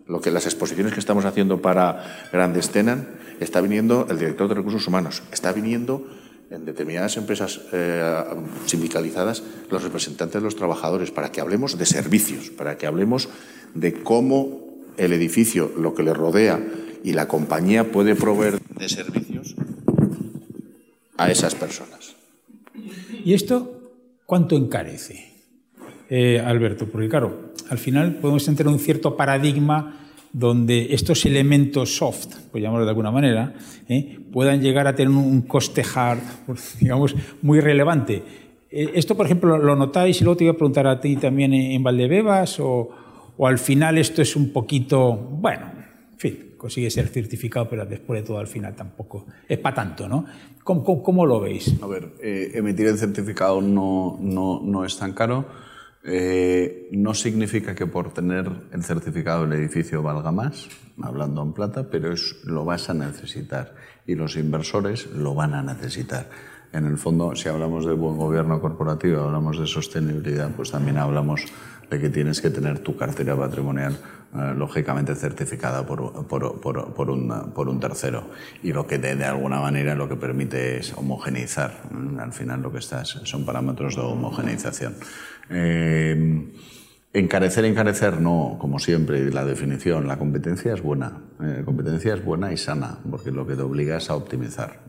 [0.08, 3.08] Lo que las exposiciones que estamos haciendo para Grandes Tenan,
[3.40, 6.08] está viniendo el director de recursos humanos, está viniendo
[6.50, 8.24] en determinadas empresas eh,
[8.66, 13.28] sindicalizadas los representantes de los trabajadores para que hablemos de servicios, para que hablemos
[13.74, 16.64] de cómo el edificio, lo que le rodea
[17.04, 19.56] y la compañía puede proveer de servicios
[21.18, 22.16] a esas personas.
[23.26, 23.83] Y esto
[24.34, 25.28] ¿Cuánto encarece,
[26.10, 26.88] eh, Alberto?
[26.88, 32.60] Porque claro, al final podemos entrar en un cierto paradigma donde estos elementos soft, por
[32.60, 33.54] llamarlo de alguna manera,
[33.88, 36.18] eh, puedan llegar a tener un coste hard,
[36.80, 38.24] digamos, muy relevante.
[38.72, 40.20] Eh, ¿Esto, por ejemplo, lo notáis?
[40.20, 42.90] Y luego te iba a preguntar a ti también en Valdebebas, o,
[43.38, 45.68] o al final esto es un poquito, bueno,
[46.12, 50.08] en fin, consigue ser certificado, pero después de todo al final tampoco es para tanto,
[50.08, 50.24] ¿no?
[50.64, 51.76] ¿Cómo, lo veis?
[51.82, 55.46] A ver, eh, emitir el certificado no, no, no es tan caro.
[56.06, 60.70] Eh, no significa que por tener el certificado el edificio valga más,
[61.02, 63.76] hablando en plata, pero es, lo vas a necesitar
[64.08, 66.30] y los inversores lo van a necesitar.
[66.72, 71.44] En el fondo, si hablamos de buen gobierno corporativo, hablamos de sostenibilidad, pues también hablamos
[71.90, 73.98] de que tienes que tener tu cartera patrimonial
[74.56, 78.30] lógicamente certificada por, por, por, un, por un tercero.
[78.64, 81.84] Y lo que de, alguna manera lo que permite es homogeneizar.
[82.20, 84.96] Al final lo que estás son parámetros de homogeneización.
[85.50, 86.52] Eh,
[87.14, 91.22] encarecer, encarecer, no, como siempre, la definición, la competencia es buena.
[91.42, 94.80] Eh, competencia es buena y sana, porque lo que te obliga es a optimizar.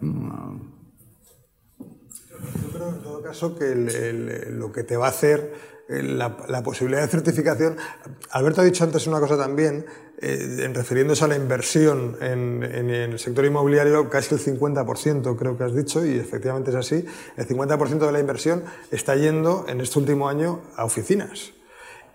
[2.62, 3.74] Yo creo, en todo caso, que
[4.50, 7.76] lo que te va a hacer eh, la, posibilidad de certificación.
[8.30, 9.84] Alberto ha dicho antes una cosa también,
[10.18, 15.64] eh, en refiriéndose a la inversión en, el sector inmobiliario, casi el 50% creo que
[15.64, 17.04] has dicho, y efectivamente es así,
[17.36, 21.52] el 50% de la inversión está yendo en este último año a oficinas.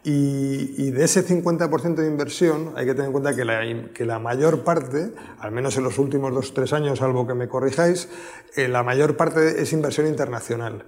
[0.02, 3.62] Y, de ese 50% de inversión hay que tener en cuenta que la,
[3.94, 7.34] que la, mayor parte, al menos en los últimos dos o tres años, salvo que
[7.34, 8.08] me corrijáis,
[8.56, 10.86] eh, la mayor parte es inversión internacional.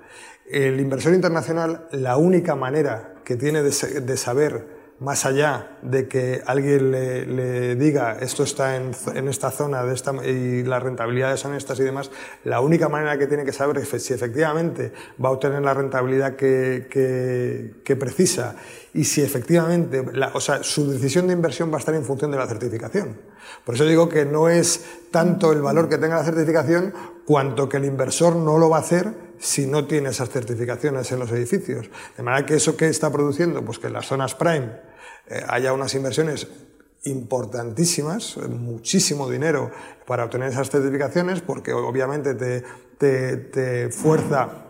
[0.52, 6.92] El inversor internacional, la única manera que tiene de, saber más allá de que alguien
[6.92, 8.92] le, diga esto está en,
[9.30, 9.82] esta zona
[10.26, 12.12] y las rentabilidades son estas y demás,
[12.44, 14.92] la única manera que tiene que saber es si efectivamente
[15.24, 16.88] va a obtener la rentabilidad que,
[17.82, 18.58] que, precisa
[18.94, 22.38] y si efectivamente, o sea, su decisión de inversión va a estar en función de
[22.38, 23.16] la certificación.
[23.64, 26.94] Por eso digo que no es tanto el valor que tenga la certificación
[27.26, 31.20] cuanto que el inversor no lo va a hacer si no tiene esas certificaciones en
[31.20, 31.90] los edificios.
[32.16, 34.70] De manera que eso que está produciendo, pues que en las zonas prime
[35.28, 36.48] eh, haya unas inversiones
[37.04, 39.72] importantísimas, muchísimo dinero
[40.06, 42.64] para obtener esas certificaciones, porque obviamente te,
[43.00, 44.68] te, te fuerza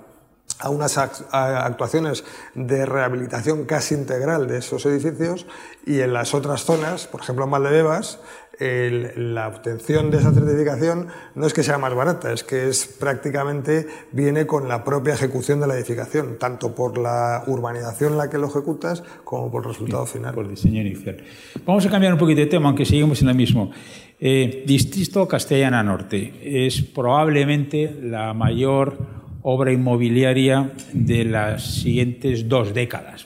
[0.61, 5.47] a unas actuaciones de rehabilitación casi integral de esos edificios
[5.85, 8.19] y en las otras zonas, por ejemplo en Valdebebas,
[8.61, 13.87] la obtención de esa certificación no es que sea más barata, es que es prácticamente
[14.11, 18.37] viene con la propia ejecución de la edificación, tanto por la urbanización en la que
[18.37, 20.35] lo ejecutas como por el resultado final.
[20.35, 21.17] Por el diseño inicial.
[21.65, 23.71] Vamos a cambiar un poquito de tema, aunque seguimos en la mismo.
[24.19, 28.97] Eh, Distrito Castellana Norte es probablemente la mayor
[29.41, 33.25] obra inmobiliaria de las siguientes dos décadas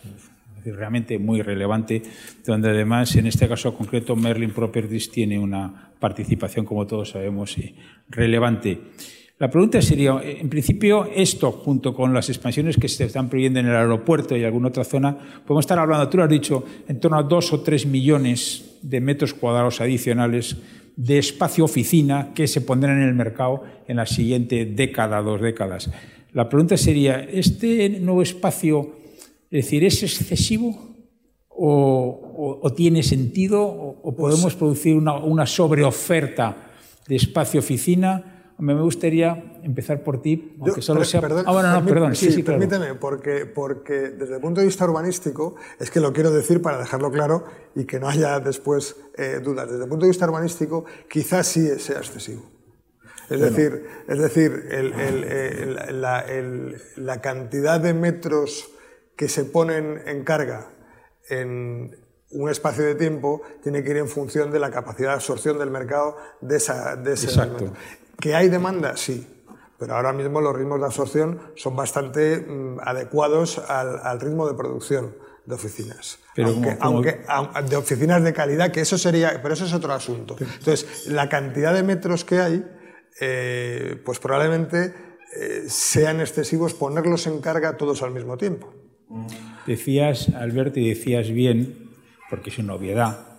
[0.71, 2.01] realmente muy relevante,
[2.45, 7.75] donde además, en este caso concreto, Merlin Properties tiene una participación, como todos sabemos, eh,
[8.09, 8.79] relevante.
[9.37, 13.65] La pregunta sería, en principio, esto, junto con las expansiones que se están previendo en
[13.65, 17.17] el aeropuerto y alguna otra zona, podemos estar hablando, tú lo has dicho, en torno
[17.17, 20.55] a dos o tres millones de metros cuadrados adicionales
[20.95, 25.91] de espacio oficina que se pondrán en el mercado en la siguiente década, dos décadas.
[26.31, 28.95] La pregunta sería, ¿este nuevo espacio
[29.55, 30.75] es decir, ¿es excesivo
[31.47, 36.73] o, tiene sentido o, podemos producir una, sobreoferta
[37.07, 38.51] de espacio-oficina?
[38.57, 41.21] Me gustaría empezar por ti, aunque solo sea...
[41.21, 42.15] Perdón, ah, bueno, no, perdón.
[42.15, 46.31] Sí, sí, permíteme, porque, porque desde el punto de vista urbanístico, es que lo quiero
[46.31, 47.45] decir para dejarlo claro
[47.75, 49.69] y que no haya después eh, dudas.
[49.69, 52.43] Desde el punto de vista urbanístico, quizás sí sea excesivo.
[53.29, 54.65] Es decir, es decir
[56.97, 58.74] la, cantidad de metros
[59.15, 60.69] que se ponen en carga
[61.29, 61.97] en
[62.31, 65.71] un espacio de tiempo tiene que ir en función de la capacidad de absorción del
[65.71, 67.73] mercado de, esa, de ese Exacto.
[68.19, 68.97] ¿Que hay demanda?
[68.97, 69.27] Sí.
[69.77, 75.15] Pero ahora mismo los ritmos de absorción son bastante mm, adecuados al, ritmo de producción
[75.45, 76.19] de oficinas.
[76.33, 77.21] Pero aunque,
[77.69, 80.35] de oficinas de calidad, que eso sería, pero eso es otro asunto.
[80.39, 82.65] Entonces, la cantidad de metros que hay,
[83.19, 84.93] eh, pues probablemente
[85.35, 88.73] eh, sean excesivos ponerlos en carga todos al mismo tiempo.
[89.67, 91.89] Decías, Alberto, y decías bien,
[92.29, 93.37] porque es una obviedad,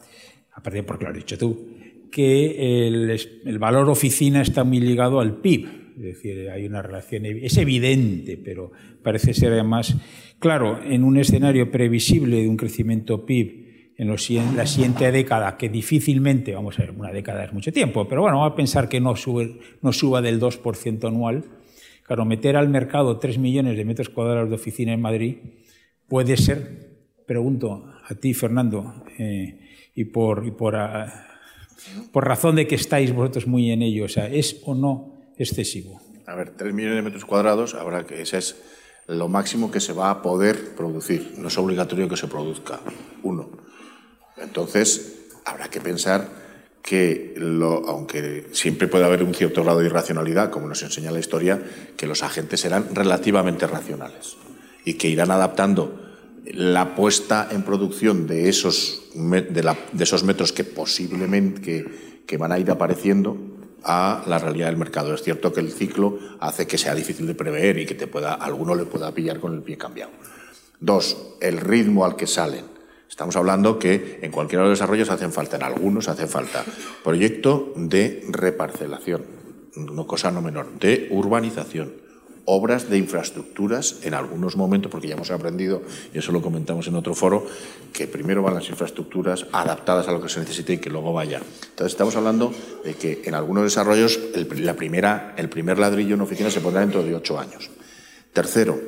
[0.52, 1.68] aparte porque lo has dicho tú,
[2.10, 5.86] que el, valor oficina está muy ligado al PIB.
[5.96, 8.70] Es decir, hay una relación, es evidente, pero
[9.02, 9.96] parece ser además,
[10.38, 13.66] claro, en un escenario previsible de un crecimiento PIB
[13.98, 14.08] en,
[14.56, 18.38] la siguiente década, que difícilmente, vamos a ver, una década es mucho tiempo, pero bueno,
[18.38, 21.44] vamos a pensar que no, sube, no suba del 2% anual,
[22.06, 25.38] Claro, meter al mercado 3 millones de metros cuadrados de oficina en Madrid
[26.08, 29.58] puede ser, pregunto a ti, Fernando, eh,
[29.94, 31.26] y, por, por, ah,
[32.12, 36.00] por razón de que estáis vosotros muy en ello, o sea, ¿es o no excesivo?
[36.26, 38.56] A ver, 3 millones de metros cuadrados, habrá que ese es
[39.08, 41.34] lo máximo que se va a poder producir.
[41.38, 42.80] No es obligatorio que se produzca
[43.22, 43.50] uno.
[44.36, 46.45] Entonces, habrá que pensar
[46.86, 47.34] que,
[47.88, 51.60] aunque siempre puede haber un cierto grado de irracionalidad, como nos enseña la historia,
[51.96, 54.36] que los agentes serán relativamente racionales
[54.84, 56.00] y que irán adaptando
[56.44, 61.84] la puesta en producción de esos, de, esos metros que posiblemente
[62.24, 63.36] que, van a ir apareciendo
[63.82, 65.12] a la realidad del mercado.
[65.12, 68.34] Es cierto que el ciclo hace que sea difícil de prever y que te pueda,
[68.34, 70.12] alguno le pueda pillar con el pie cambiado.
[70.78, 72.75] Dos, el ritmo al que salen.
[73.08, 76.64] Estamos hablando que en cualquiera de los desarrollos hacen falta, en algunos hace falta
[77.04, 79.24] proyecto de reparcelación,
[79.76, 81.94] no cosa no menor, de urbanización,
[82.46, 85.82] obras de infraestructuras en algunos momentos, porque ya hemos aprendido,
[86.12, 87.46] y eso lo comentamos en otro foro,
[87.92, 91.38] que primero van las infraestructuras adaptadas a lo que se necesite y que luego vaya.
[91.38, 92.52] Entonces estamos hablando
[92.84, 94.18] de que en algunos desarrollos
[94.56, 97.70] la primera, el primer ladrillo en oficina se pondrá dentro de ocho años.
[98.32, 98.78] Tercero,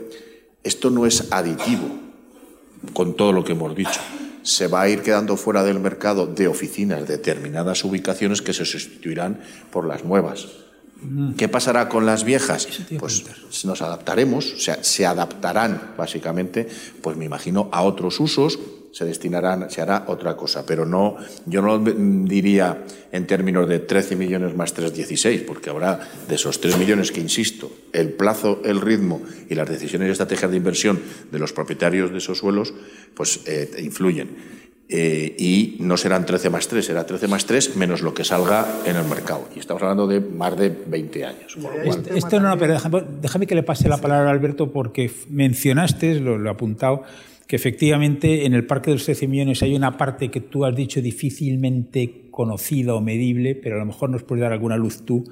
[0.62, 2.08] esto no es aditivo
[2.93, 4.01] con todo lo que hemos dicho.
[4.43, 9.41] Se va a ir quedando fuera del mercado de oficinas determinadas ubicaciones que se sustituirán
[9.70, 10.47] por las nuevas.
[11.37, 12.66] ¿Qué pasará con las viejas?
[12.99, 16.68] Pues nos adaptaremos, o sea, se adaptarán básicamente,
[17.03, 18.59] pues me imagino, a otros usos,
[18.99, 22.83] se destinarán, se hará otra cosa, pero no, yo no diría
[23.13, 27.21] en términos de 13 millones más 3, 16, porque habrá de esos 3 millones que,
[27.21, 32.11] insisto, el plazo, el ritmo y las decisiones y estrategias de inversión de los propietarios
[32.11, 32.75] de esos suelos,
[33.15, 34.59] pues eh, influyen.
[34.89, 38.67] Eh, y no serán 13 más 3, será 13 más 3 menos lo que salga
[38.85, 39.49] en el mercado.
[39.55, 41.57] Y estamos hablando de más de 20 años.
[42.17, 46.37] Esto no, pero déjame, déjame, que le pase la palabra a Alberto porque mencionaste, lo,
[46.37, 47.05] lo he apuntado,
[47.49, 50.77] que efectivamente en el Parque de los 13 millones hay una parte que tú has
[50.77, 55.25] dicho difícilmente conocida o medible, pero a lo mejor nos puedes dar alguna luz tú,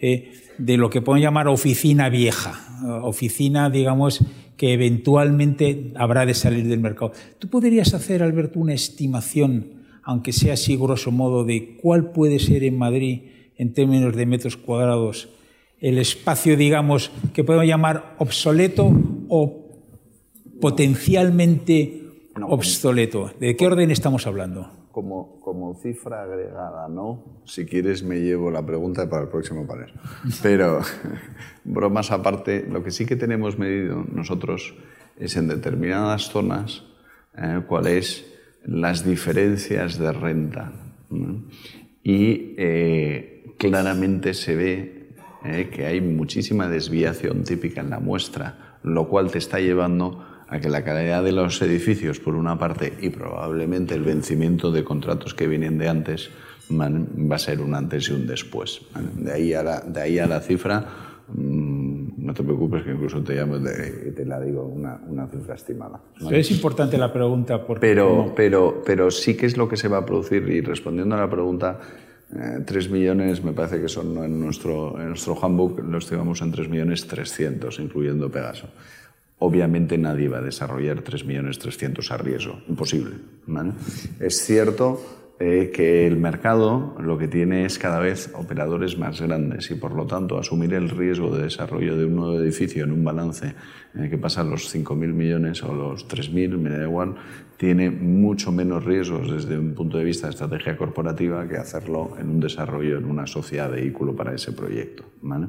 [0.00, 2.58] eh, de lo que podemos llamar oficina vieja,
[3.02, 4.24] oficina, digamos,
[4.56, 7.12] que eventualmente habrá de salir del mercado.
[7.38, 9.66] ¿Tú podrías hacer, Alberto, una estimación,
[10.02, 13.20] aunque sea así grosso modo, de cuál puede ser en Madrid,
[13.58, 15.28] en términos de metros cuadrados,
[15.80, 18.90] el espacio, digamos, que podemos llamar obsoleto
[19.28, 19.67] o
[20.60, 22.08] potencialmente
[22.42, 23.30] obsoleto.
[23.38, 24.88] ¿De qué orden estamos hablando?
[24.92, 27.42] Como, como cifra agregada, ¿no?
[27.44, 29.92] Si quieres me llevo la pregunta para el próximo panel.
[30.42, 30.80] Pero,
[31.64, 34.74] bromas aparte, lo que sí que tenemos medido nosotros
[35.18, 36.84] es en determinadas zonas
[37.36, 38.26] eh, cuáles
[38.64, 40.72] las diferencias de renta.
[42.02, 45.08] Y eh, claramente se ve
[45.44, 50.60] eh, que hay muchísima desviación típica en la muestra, lo cual te está llevando a
[50.60, 55.34] que la calidad de los edificios, por una parte, y probablemente el vencimiento de contratos
[55.34, 56.30] que vienen de antes,
[56.70, 58.80] va a ser un antes y un después.
[59.16, 60.86] De, ahí a la, de ahí a la cifra,
[61.28, 65.54] mm, no te preocupes que incluso te llamo y te la digo una, una cifra
[65.54, 66.00] estimada.
[66.30, 67.66] Es importante la pregunta.
[67.66, 71.14] Porque pero, pero, pero sí que es lo que se va a producir y respondiendo
[71.14, 71.78] a la pregunta,
[72.34, 76.52] eh, 3 millones me parece que son en nuestro, en nuestro handbook, lo estimamos en
[76.52, 78.68] 3 millones 300, incluyendo Pegaso.
[79.40, 83.16] Obviamente nadie va a desarrollar 3.300.000 a riesgo, imposible.
[84.18, 85.00] Es cierto
[85.40, 89.94] eh, que el mercado lo que tiene es cada vez operadores más grandes y por
[89.94, 93.54] lo tanto asumir el riesgo de desarrollo de un nuevo edificio en un balance
[93.94, 97.14] que pasa los 5.000 millones o los 3.000, me da igual,
[97.56, 102.28] tiene mucho menos riesgos desde un punto de vista de estrategia corporativa que hacerlo en
[102.28, 105.04] un desarrollo en una sociedad vehículo para ese proyecto.
[105.22, 105.46] ¿vale?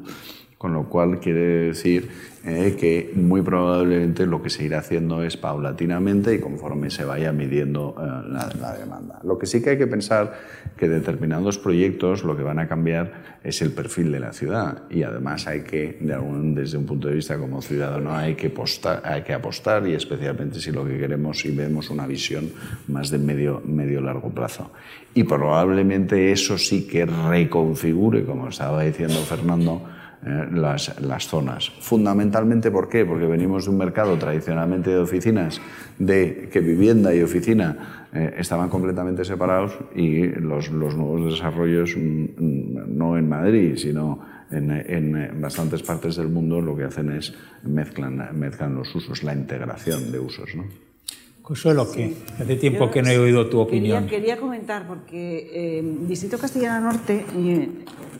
[0.60, 2.10] Con lo cual quiere decir
[2.43, 7.32] eh, que muy probablemente lo que se irá haciendo es paulatinamente y conforme se vaya
[7.32, 8.30] midiendo eh,
[8.60, 9.22] la, demanda.
[9.24, 10.34] Lo que sí que hay que pensar
[10.76, 15.03] que determinados proyectos lo que van a cambiar es el perfil de la ciudad y
[15.03, 18.53] además hay que, desde un punto de vista como ciudadano, hay que,
[19.34, 22.51] apostar y especialmente si lo que queremos y vemos una visión
[22.89, 24.72] más de medio, medio largo plazo.
[25.14, 31.72] Y probablemente eso sí que reconfigure, como estaba diciendo Fernando, eh, las, las, zonas.
[31.80, 33.06] Fundamentalmente, ¿por qué?
[33.06, 35.62] Porque venimos de un mercado tradicionalmente de oficinas,
[35.98, 42.98] de que vivienda y oficina eh, estaban completamente separados y los, los, nuevos desarrollos, mm,
[42.98, 44.20] no en Madrid, sino
[44.52, 49.34] en, en, bastantes partes del mundo, lo que hacen es mezclan, mezclan los usos, la
[49.34, 50.54] integración de usos.
[50.54, 50.89] ¿no?
[51.50, 54.06] Consuelo, que hace tiempo que no he oído tu opinión.
[54.06, 57.70] Quería, comentar, porque eh, Distrito Castellana Norte, eh,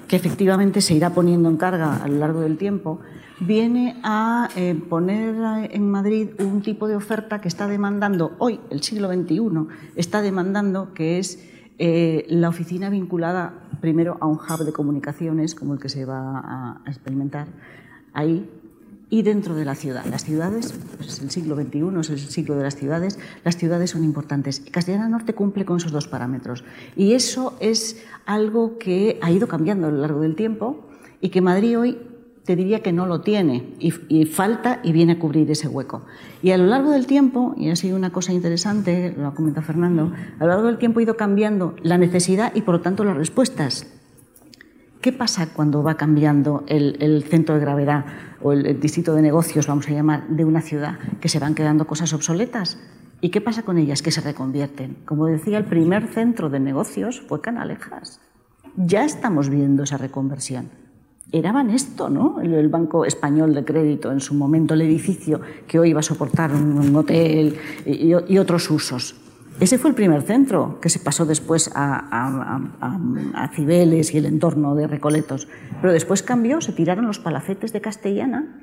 [0.08, 3.02] que efectivamente se irá poniendo en carga a lo largo del tiempo,
[3.40, 5.36] viene a eh, poner
[5.70, 10.96] en Madrid un tipo de oferta que está demandando, hoy, el siglo XXI, está demandando
[10.96, 11.38] que es
[11.78, 16.40] eh, la oficina vinculada primero a un hub de comunicaciones, como el que se va
[16.40, 17.46] a experimentar
[18.12, 18.50] ahí,
[19.10, 20.06] y dentro de la ciudad.
[20.06, 23.90] Las ciudades, pues es el siglo XXI, es el siglo de las ciudades, las ciudades
[23.92, 24.62] son importantes.
[24.72, 26.64] Castellana Norte cumple con esos dos parámetros.
[26.96, 30.86] Y eso es algo que ha ido cambiando a lo largo del tiempo
[31.22, 31.98] y que Madrid hoy
[32.50, 36.02] te diría que no lo tiene y, falta y viene a cubrir ese hueco.
[36.42, 39.66] Y a lo largo del tiempo, y ha sido una cosa interesante, lo ha comentado
[39.68, 43.04] Fernando, a lo largo del tiempo ha ido cambiando la necesidad y por lo tanto
[43.04, 43.86] las respuestas.
[45.02, 48.06] ¿Qué pasa cuando va cambiando el, centro de gravedad
[48.42, 50.98] o el, distrito de negocios, vamos a llamar, de una ciudad?
[51.20, 52.78] Que se van quedando cosas obsoletas.
[53.22, 54.02] ¿Y qué pasa con ellas?
[54.02, 54.98] Que se reconvierten.
[55.06, 58.22] Como decía, el primer centro de negocios fue Canalejas.
[58.76, 60.70] Ya estamos viendo esa reconversión.
[61.32, 62.40] Era Banesto, ¿no?
[62.42, 66.52] El, Banco Español de Crédito, en su momento, el edificio que hoy va a soportar
[66.52, 69.29] un, hotel y otros usos.
[69.60, 74.88] Ese fue el primer centro, que se pasó después a, Cibeles y el entorno de
[74.88, 75.50] Recoletos.
[75.82, 78.62] Pero después cambió, se tiraron los palacetes de Castellana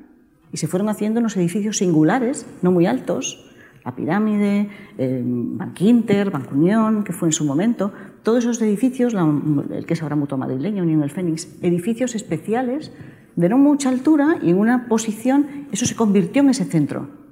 [0.51, 3.45] y se fueron haciendo unos edificios singulares, no muy altos,
[3.85, 7.91] La Pirámide, eh, Bank Inter, Banco Unión, que fue en su momento,
[8.23, 12.91] todos esos edificios, el que es ahora Mutua Madrileña, Unión el Fénix, edificios especiales
[13.35, 17.26] de no mucha altura y en una posición, eso se convirtió en ese centro.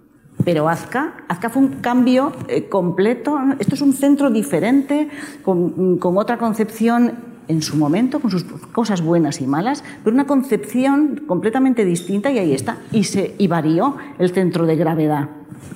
[0.46, 3.38] Pero Azca, Azca fue un cambio eh, completo.
[3.60, 5.10] Esto es un centro diferente,
[5.44, 10.26] con, con otra concepción en su momento, con sus cosas buenas y malas, pero una
[10.26, 12.78] concepción completamente distinta y ahí está.
[12.92, 15.30] Y, se, y varió el centro de gravedad.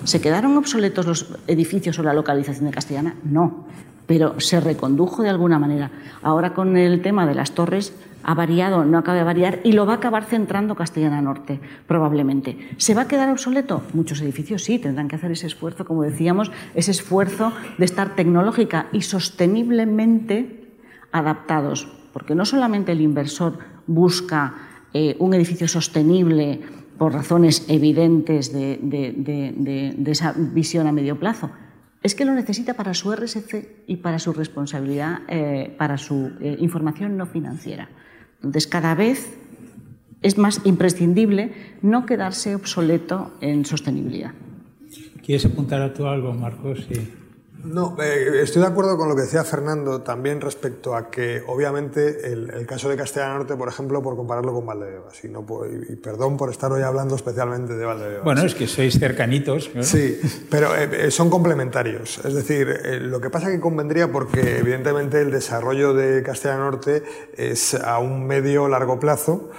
[0.03, 3.15] ¿Se quedaron obsoletos los edificios o la localización de Castellana?
[3.23, 3.65] No,
[4.07, 5.91] pero se recondujo de alguna manera.
[6.21, 7.93] Ahora con el tema de las torres
[8.23, 12.57] ha variado, no acaba de variar y lo va a acabar centrando Castellana Norte, probablemente.
[12.77, 13.83] ¿Se va a quedar obsoleto?
[13.93, 18.87] Muchos edificios sí, tendrán que hacer ese esfuerzo, como decíamos, ese esfuerzo de estar tecnológica
[18.91, 20.67] y sosteniblemente
[21.11, 23.57] adaptados, porque no solamente el inversor
[23.87, 24.53] busca
[24.93, 26.61] eh, un edificio sostenible
[26.97, 31.49] por razones evidentes de, esa visión a medio plazo,
[32.01, 36.57] es que lo necesita para su RSC y para su responsabilidad, eh, para su eh,
[36.59, 37.89] información no financiera.
[38.37, 39.37] Entonces, cada vez
[40.21, 44.31] es más imprescindible no quedarse obsoleto en sostenibilidad.
[45.25, 46.87] ¿Quieres apuntar a tú algo, Marcos?
[46.89, 47.18] Sí.
[47.63, 52.31] No, eh, estoy de acuerdo con lo que decía Fernando también respecto a que, obviamente,
[52.31, 55.45] el, caso de Castellana Norte, por ejemplo, por compararlo con Valdebebas, y, no
[55.89, 58.23] y, perdón por estar hoy hablando especialmente de Valdebebas.
[58.23, 59.69] Bueno, es que sois cercanitos.
[59.81, 62.21] Sí, pero eh, eh, son complementarios.
[62.23, 62.67] Es decir,
[63.01, 67.03] lo que pasa que convendría, porque evidentemente el desarrollo de Castellana Norte
[67.35, 69.49] es a un medio largo plazo,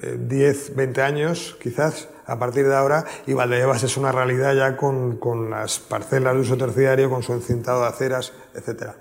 [0.00, 5.16] 10, 20 años quizás, a partir de ahora y Valdebebas es una realidad ya con,
[5.16, 8.92] con las parcelas de uso terciario, con su encintado de aceras, etc.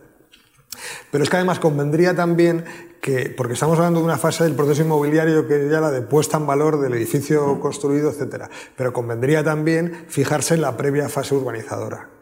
[1.11, 2.65] Pero es que además convendría también
[3.01, 6.01] que, porque estamos hablando de una fase del proceso inmobiliario que es ya la de
[6.01, 8.45] puesta en valor del edificio construido, etc.
[8.75, 12.16] Pero convendría también fijarse en la previa fase urbanizadora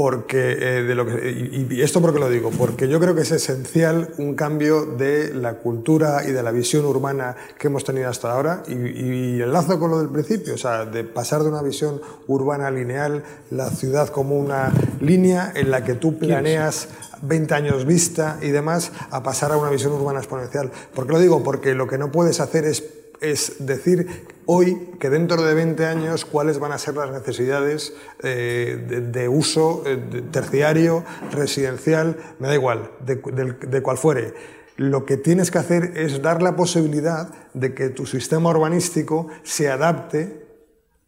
[0.00, 3.32] porque eh, de lo que, y, esto porque lo digo, porque yo creo que es
[3.32, 8.32] esencial un cambio de la cultura y de la visión urbana que hemos tenido hasta
[8.32, 12.00] ahora y, y enlazo con lo del principio, o sea, de pasar de una visión
[12.28, 14.72] urbana lineal, la ciudad como una
[15.02, 16.88] línea en la que tú planeas
[17.20, 20.70] 20 años vista y demás, a pasar a una visión urbana exponencial.
[20.94, 21.42] ¿Por qué lo digo?
[21.42, 22.82] Porque lo que no puedes hacer es
[23.20, 29.04] es decir hoy que dentro de 20 años cuáles van a ser las necesidades eh,
[29.12, 29.96] de, uso eh,
[30.30, 34.34] terciario, residencial, me da igual, de, cual fuere.
[34.76, 39.68] Lo que tienes que hacer es dar la posibilidad de que tu sistema urbanístico se
[39.68, 40.46] adapte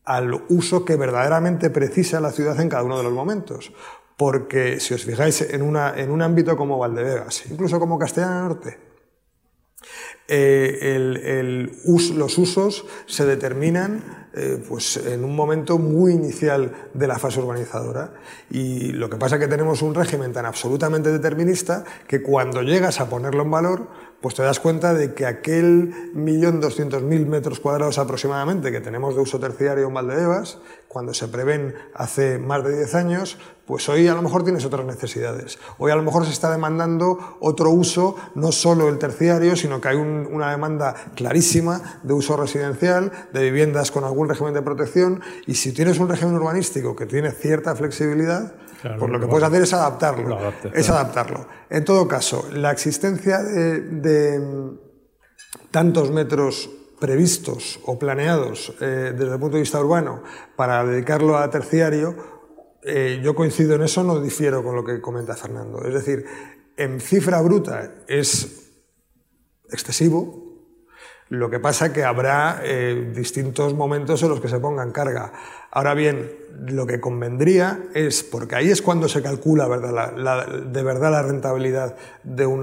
[0.04, 3.72] al uso que verdaderamente precisa la ciudad en cada uno de los momentos.
[4.16, 8.92] Porque si os fijáis en un ámbito como Valdebebas, incluso como Castellana Norte,
[10.34, 14.02] eh, los usos se determinan
[14.34, 18.14] eh, pues en un momento muy inicial de la fase urbanizadora.
[18.50, 22.98] Y lo que pasa es que tenemos un régimen tan absolutamente determinista que cuando llegas
[23.00, 23.88] a ponerlo en valor,
[24.22, 29.14] pues te das cuenta de que aquel millón doscientos mil metros cuadrados aproximadamente que tenemos
[29.16, 30.60] de uso terciario en Valdebebas,
[30.92, 34.84] cuando se prevén hace más de 10 años, pues hoy a lo mejor tienes otras
[34.84, 35.58] necesidades.
[35.78, 39.88] Hoy a lo mejor se está demandando otro uso, no solo el terciario, sino que
[39.88, 45.54] hay una demanda clarísima de uso residencial, de viviendas con algún régimen de protección, y
[45.54, 48.52] si tienes un régimen urbanístico que tiene cierta flexibilidad,
[48.98, 50.38] pues lo que puedes hacer es adaptarlo.
[50.74, 51.46] es adaptarlo.
[51.70, 54.72] En todo caso, la existencia de,
[55.70, 56.68] tantos metros
[57.02, 60.22] previstos o planeados eh, desde el punto de vista urbano
[60.54, 62.14] para dedicarlo a terciario,
[62.84, 65.84] eh, yo coincido en eso, no difiero con lo que comenta Fernando.
[65.84, 66.24] Es decir,
[66.76, 68.70] en cifra bruta es
[69.68, 70.42] excesivo,
[71.28, 75.32] lo que pasa que habrá eh, distintos momentos en los que se ponga en carga.
[75.72, 76.30] Ahora bien,
[76.68, 82.46] lo que convendría es, porque ahí es cuando se calcula de verdad la rentabilidad de,
[82.46, 82.62] un,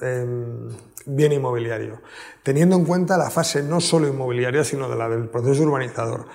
[0.00, 0.68] em,
[1.06, 2.00] bien inmobiliario,
[2.42, 6.26] teniendo en cuenta la fase no solo inmobiliaria, sino de la del proceso urbanizador.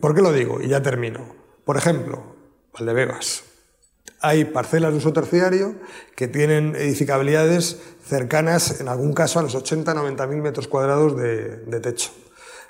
[0.00, 0.60] ¿Por qué lo digo?
[0.60, 1.34] Y ya termino.
[1.64, 2.36] Por ejemplo,
[2.72, 3.44] Valdebebas.
[4.20, 5.74] Hay parcelas de uso terciario
[6.14, 12.10] que tienen edificabilidades cercanas, en algún caso, a los 80-90 mil metros cuadrados de, techo.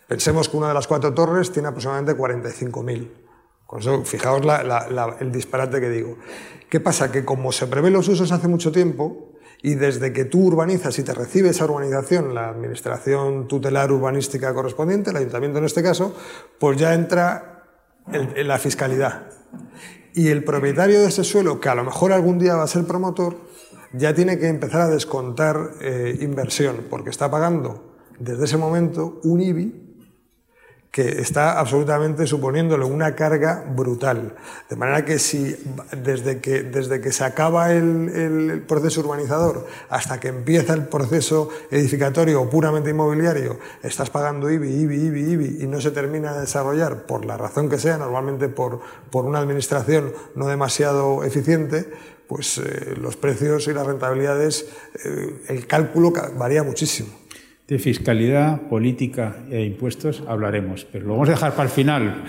[0.08, 3.10] Pensemos que una de las cuatro torres tiene aproximadamente 45.000.
[3.66, 4.42] Con eso, fijaos
[5.20, 6.18] el disparate que digo.
[6.68, 7.10] ¿Qué pasa?
[7.10, 9.32] Que como se prevén los usos hace mucho tiempo,
[9.66, 15.10] y desde que tú urbanizas y te recibe esa urbanización, la administración tutelar urbanística correspondiente,
[15.10, 16.14] el ayuntamiento en este caso,
[16.60, 17.64] pues ya entra
[18.12, 19.26] en la fiscalidad.
[20.14, 22.84] Y el propietario de ese suelo, que a lo mejor algún día va a ser
[22.84, 23.38] promotor,
[23.92, 29.40] ya tiene que empezar a descontar eh, inversión, porque está pagando desde ese momento un
[29.40, 29.85] IBI
[30.96, 34.34] que está absolutamente suponiéndole una carga brutal.
[34.70, 35.54] De manera que si
[35.92, 41.50] desde que, desde que se acaba el, el proceso urbanizador hasta que empieza el proceso
[41.70, 46.40] edificatorio o puramente inmobiliario, estás pagando IBI, IBI, IBI, IBI y no se termina de
[46.40, 48.80] desarrollar por la razón que sea, normalmente por,
[49.10, 51.92] por una administración no demasiado eficiente,
[52.26, 54.64] pues eh, los precios y las rentabilidades,
[55.04, 57.25] eh, el cálculo varía muchísimo.
[57.66, 62.22] De fiscalidad, política e impuestos hablaremos, pero lo vamos a dejar para el final,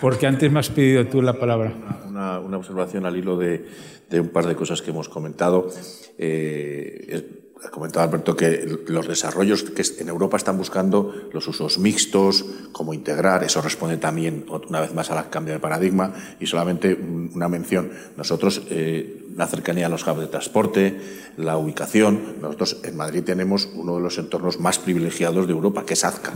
[0.00, 1.74] porque antes me has pedido tú la palabra.
[2.06, 3.66] Una, una observación al hilo de,
[4.08, 5.68] de, un par de cosas que hemos comentado.
[6.16, 12.44] Eh, ha comentado Alberto que los desarrollos que en Europa están buscando los usos mixtos,
[12.72, 17.48] cómo integrar, eso responde también una vez más al cambio de paradigma y solamente una
[17.48, 17.90] mención.
[18.16, 21.00] Nosotros, eh, la cercanía a los hubs de transporte,
[21.36, 25.94] la ubicación, nosotros en Madrid tenemos uno de los entornos más privilegiados de Europa, que
[25.94, 26.32] es Azca,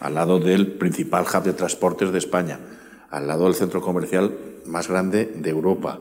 [0.00, 2.58] al lado del principal hub de transportes de España,
[3.10, 4.36] al lado del centro comercial
[4.66, 6.00] más grande de Europa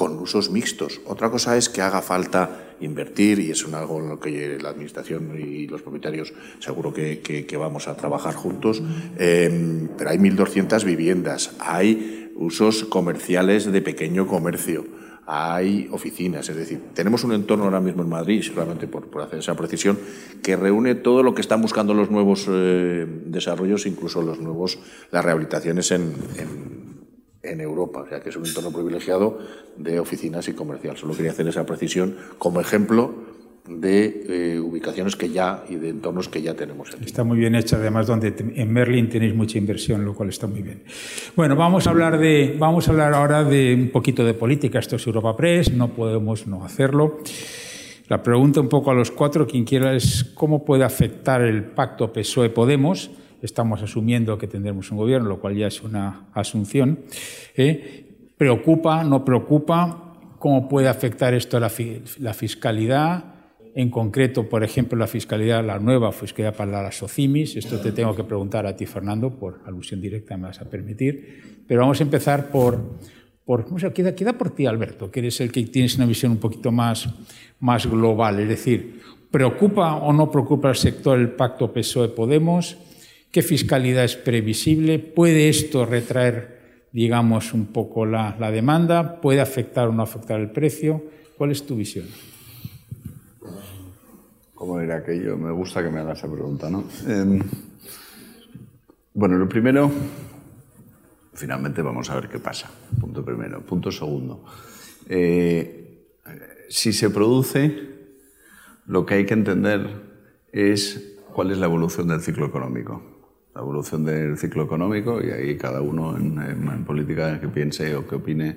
[0.00, 1.02] con usos mixtos.
[1.04, 5.38] Otra cosa es que haga falta invertir y es algo en lo que la Administración
[5.38, 8.82] y los propietarios seguro que, vamos a trabajar juntos.
[9.18, 14.86] Eh, pero hay 1.200 viviendas, hay usos comerciales de pequeño comercio,
[15.26, 19.40] hay oficinas, es decir, tenemos un entorno ahora mismo en Madrid, seguramente por, por hacer
[19.40, 19.98] esa precisión,
[20.42, 24.78] que reúne todo lo que están buscando los nuevos eh, desarrollos, incluso los nuevos,
[25.10, 26.99] las rehabilitaciones en, en
[27.42, 29.38] en Europa, o sea que es un entorno privilegiado
[29.76, 30.96] de oficinas y comercial.
[30.96, 33.14] Solo quería hacer esa precisión como ejemplo
[33.68, 36.90] de eh, ubicaciones que ya y de entornos que ya tenemos.
[37.04, 40.62] Está muy bien hecha, además donde en Merlin tenéis mucha inversión, lo cual está muy
[40.62, 40.82] bien.
[41.36, 44.78] Bueno, vamos a hablar de, vamos a hablar ahora de un poquito de política.
[44.78, 47.18] Esto es Europa Press, no podemos no hacerlo.
[48.08, 52.12] La pregunta un poco a los cuatro, quien quiera, es cómo puede afectar el pacto
[52.12, 53.10] PSOE-Podemos
[53.42, 57.00] estamos asumiendo que tendremos un gobierno, lo cual ya es una asunción.
[57.56, 58.04] ¿eh?
[58.36, 60.14] ¿Preocupa, no preocupa?
[60.38, 61.68] ¿Cómo puede afectar esto a la,
[62.34, 63.24] fiscalidad?
[63.74, 67.56] En concreto, por ejemplo, la fiscalidad, la nueva fiscalidad para las OCIMIS.
[67.56, 71.64] Esto te tengo que preguntar a ti, Fernando, por alusión directa me vas a permitir.
[71.68, 72.98] Pero vamos a empezar por,
[73.44, 76.32] por o sea, queda, queda por ti, Alberto, que eres el que tienes una visión
[76.32, 77.08] un poquito más,
[77.60, 78.40] más global.
[78.40, 82.89] Es decir, ¿preocupa o no preocupa al sector el pacto PSOE-Podemos?
[83.30, 84.98] ¿Qué fiscalidad es previsible?
[84.98, 89.20] ¿Puede esto retraer, digamos, un poco la, demanda?
[89.20, 91.04] ¿Puede afectar o no afectar el precio?
[91.38, 92.06] ¿Cuál es tu visión?
[94.52, 95.36] ¿Cómo era aquello?
[95.36, 96.84] Me gusta que me hagas esa pregunta, ¿no?
[97.06, 97.40] Eh,
[99.14, 99.88] bueno, lo primero,
[101.32, 102.68] finalmente vamos a ver qué pasa.
[103.00, 103.60] Punto primero.
[103.60, 104.44] Punto segundo.
[105.08, 106.08] Eh,
[106.68, 107.90] si se produce,
[108.86, 109.88] lo que hay que entender
[110.50, 113.19] es cuál es la evolución del ciclo económico
[113.60, 118.06] la evolución del ciclo económico y ahí cada uno en, en, política que piense o
[118.06, 118.56] que opine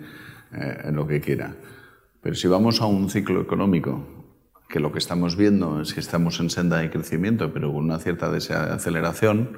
[0.53, 1.55] eh, en lo que quiera.
[2.21, 4.07] Pero si vamos a un ciclo económico
[4.69, 7.99] que lo que estamos viendo es que estamos en senda de crecimiento, pero con una
[7.99, 9.57] cierta desaceleración,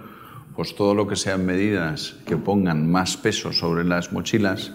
[0.55, 4.73] pues todo lo que sean medidas que pongan más peso sobre las mochilas,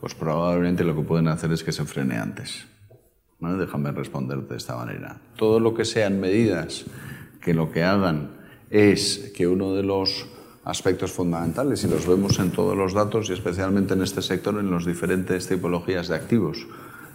[0.00, 2.66] pues probablemente lo que pueden hacer es que se frene antes.
[3.38, 3.56] ¿no?
[3.56, 5.18] Déjame responder de esta manera.
[5.36, 6.84] Todo lo que sean medidas
[7.40, 8.39] que lo que hagan
[8.70, 10.26] es que uno de los
[10.64, 14.70] aspectos fundamentales, y los vemos en todos los datos y especialmente en este sector, en
[14.70, 16.66] las diferentes tipologías de activos,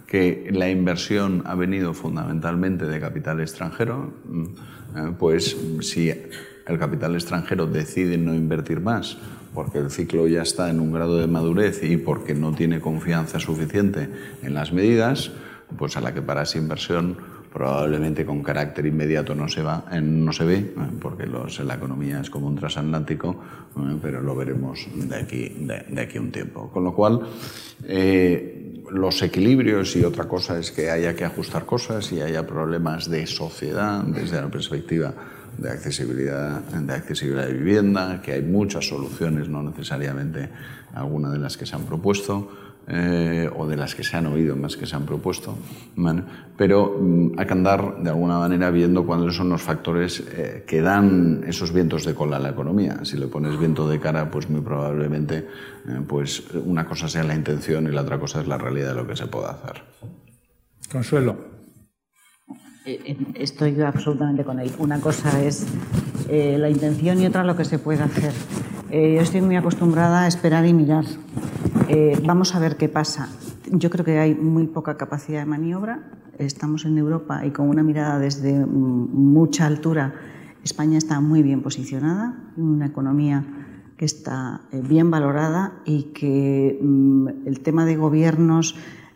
[0.06, 7.14] que la inversión ha venido fundamentalmente de capital extranjero, mm, eh, pues si el capital
[7.14, 9.16] extranjero decide no invertir más
[9.56, 13.40] porque el ciclo ya está en un grado de madurez y porque no tiene confianza
[13.40, 14.10] suficiente
[14.42, 15.30] en las medidas,
[15.78, 17.16] pues a la que para esa inversión
[17.56, 22.28] probablemente con carácter inmediato no se, va, no se ve, porque los, la economía es
[22.28, 23.34] como un transatlántico,
[24.02, 26.70] pero lo veremos de aquí, de, aquí un tiempo.
[26.70, 27.20] Con lo cual,
[27.84, 33.08] eh, los equilibrios y otra cosa es que haya que ajustar cosas y haya problemas
[33.08, 35.14] de sociedad desde la perspectiva
[35.56, 40.50] de accesibilidad, de accesibilidad de vivienda, que hay muchas soluciones, no necesariamente
[40.92, 44.54] alguna de las que se han propuesto eh, o de las que se han oído
[44.54, 45.58] más que se han propuesto,
[46.56, 50.82] pero mm, hay que andar de alguna manera viendo cuáles son los factores eh, que
[50.82, 53.04] dan esos vientos de cola a la economía.
[53.04, 55.48] Si le pones viento de cara, pues muy probablemente
[55.88, 58.94] eh, pues una cosa sea la intención y la otra cosa es la realidad de
[58.94, 59.82] lo que se puede hacer.
[60.92, 61.56] Consuelo.
[63.34, 64.70] Estoy absolutamente con él.
[64.78, 65.66] Una cosa es
[66.28, 68.32] la intención y otra lo que se puede hacer.
[68.92, 71.04] yo estoy muy acostumbrada a esperar y mirar.
[71.88, 73.28] Eh, vamos a ver qué pasa.
[73.70, 76.10] Yo creo que hay muy poca capacidad de maniobra.
[76.38, 80.14] Estamos en Europa y con una mirada desde mucha altura.
[80.64, 83.44] España está muy bien posicionada, una economía
[83.96, 88.74] que está eh, bien valorada y que mm, el tema de gobiernos,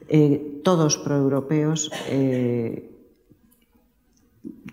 [0.08, 2.90] eh, todos proeuropeos, eh,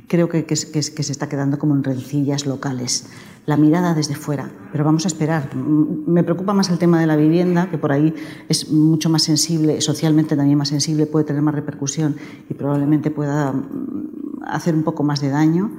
[0.08, 3.10] creo que, que, se está quedando como en rencillas locales.
[3.48, 5.56] La mirada desde fuera, pero vamos a esperar.
[5.56, 8.14] Mm, me preocupa más el tema de la vivienda, que por ahí
[8.48, 12.16] es mucho más sensible, socialmente también más sensible, puede tener más repercusión
[12.50, 15.72] y probablemente pueda mm, hacer un poco más de daño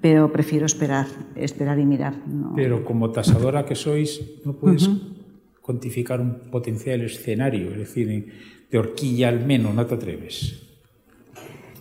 [0.00, 2.14] pero prefiero esperar, esperar y mirar.
[2.26, 2.52] No.
[2.54, 5.60] Pero como tasadora que sois, no puedes uh -huh.
[5.60, 8.32] cuantificar un potencial escenario, es decir,
[8.70, 10.64] de horquilla al menos, no te atreves.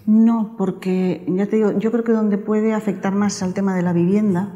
[0.05, 3.81] No, porque ya te digo, yo creo que donde puede afectar más al tema de
[3.81, 4.55] la vivienda,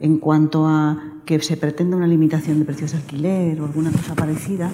[0.00, 4.14] en cuanto a que se pretenda una limitación de precios de alquiler o alguna cosa
[4.14, 4.70] parecida,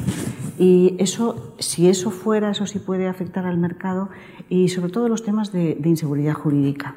[0.59, 4.09] y eso, si eso fuera, eso sí puede afectar al mercado
[4.49, 6.97] y sobre todo los temas de, inseguridad jurídica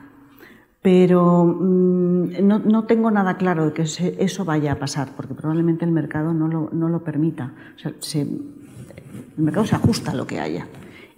[0.81, 5.91] pero mmm, no, tengo nada claro de que eso vaya a pasar, porque probablemente el
[5.91, 7.51] mercado no lo, no lo permita.
[7.75, 10.67] O sea, se, el mercado se ajusta a lo que haya.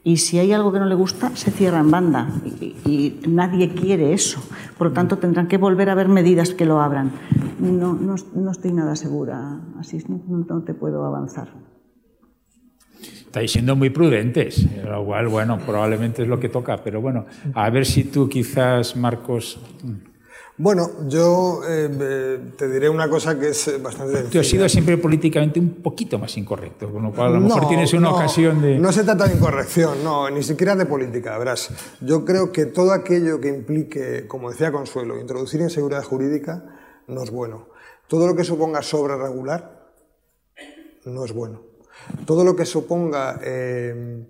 [0.03, 2.29] Y si hay algo que no le gusta, se cierra en banda.
[2.85, 4.41] Y, nadie quiere eso.
[4.77, 7.11] Por lo tanto, tendrán que volver a haber medidas que lo abran.
[7.59, 9.59] No, no, no estoy nada segura.
[9.77, 11.49] Así no, no te puedo avanzar.
[13.31, 17.69] Estáis siendo muy prudentes, lo cual, bueno, probablemente es lo que toca, pero bueno, a
[17.69, 19.59] ver si tú quizás, Marcos...
[20.61, 24.31] Bueno, yo eh, te diré una cosa que es bastante sencilla.
[24.31, 27.63] Tú has sido siempre políticamente un poquito más incorrecto, con lo cual a lo mejor
[27.63, 28.77] no, tienes una no, ocasión de...
[28.77, 31.71] No se trata de incorrección, no, ni siquiera de política, verás.
[32.01, 36.63] Yo creo que todo aquello que implique, como decía Consuelo, introducir inseguridad jurídica
[37.07, 37.69] no es bueno.
[38.07, 39.89] Todo lo que suponga sobre regular
[41.05, 41.63] no es bueno.
[42.27, 44.27] Todo lo que suponga eh,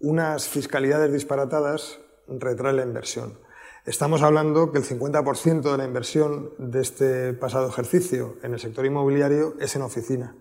[0.00, 3.44] unas fiscalidades disparatadas retrae la inversión.
[3.86, 8.86] Estamos hablando que el 50% de la inversión de este pasado ejercicio en el sector
[8.86, 10.34] inmobiliario es en oficina.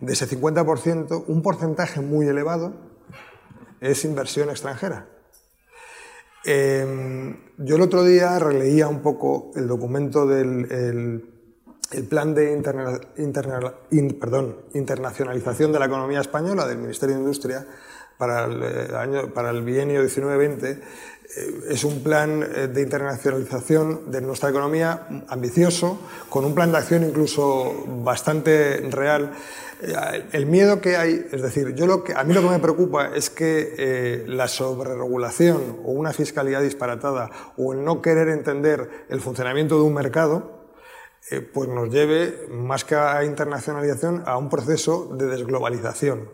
[0.00, 2.74] De ese 50%, un porcentaje muy elevado
[3.80, 5.06] es inversión extranjera.
[6.44, 10.66] Eh, yo el otro día releía un poco el documento del
[11.92, 12.50] el, plan de
[14.72, 17.68] internacionalización de la economía española del Ministerio de Industria
[18.18, 20.80] para el, eh, año, para el bienio 19-20 eh,
[21.68, 27.04] es un plan eh, de internacionalización de nuestra economía ambicioso, con un plan de acción
[27.04, 29.32] incluso bastante real.
[30.32, 33.10] El miedo que hay, es decir, yo lo que, a mí lo que me preocupa
[33.14, 39.20] es que eh, la sobreregulación o una fiscalidad disparatada o el no querer entender el
[39.20, 40.64] funcionamiento de un mercado,
[41.30, 46.30] eh, pues nos lleve, más que a internacionalización, a un proceso de desglobalización,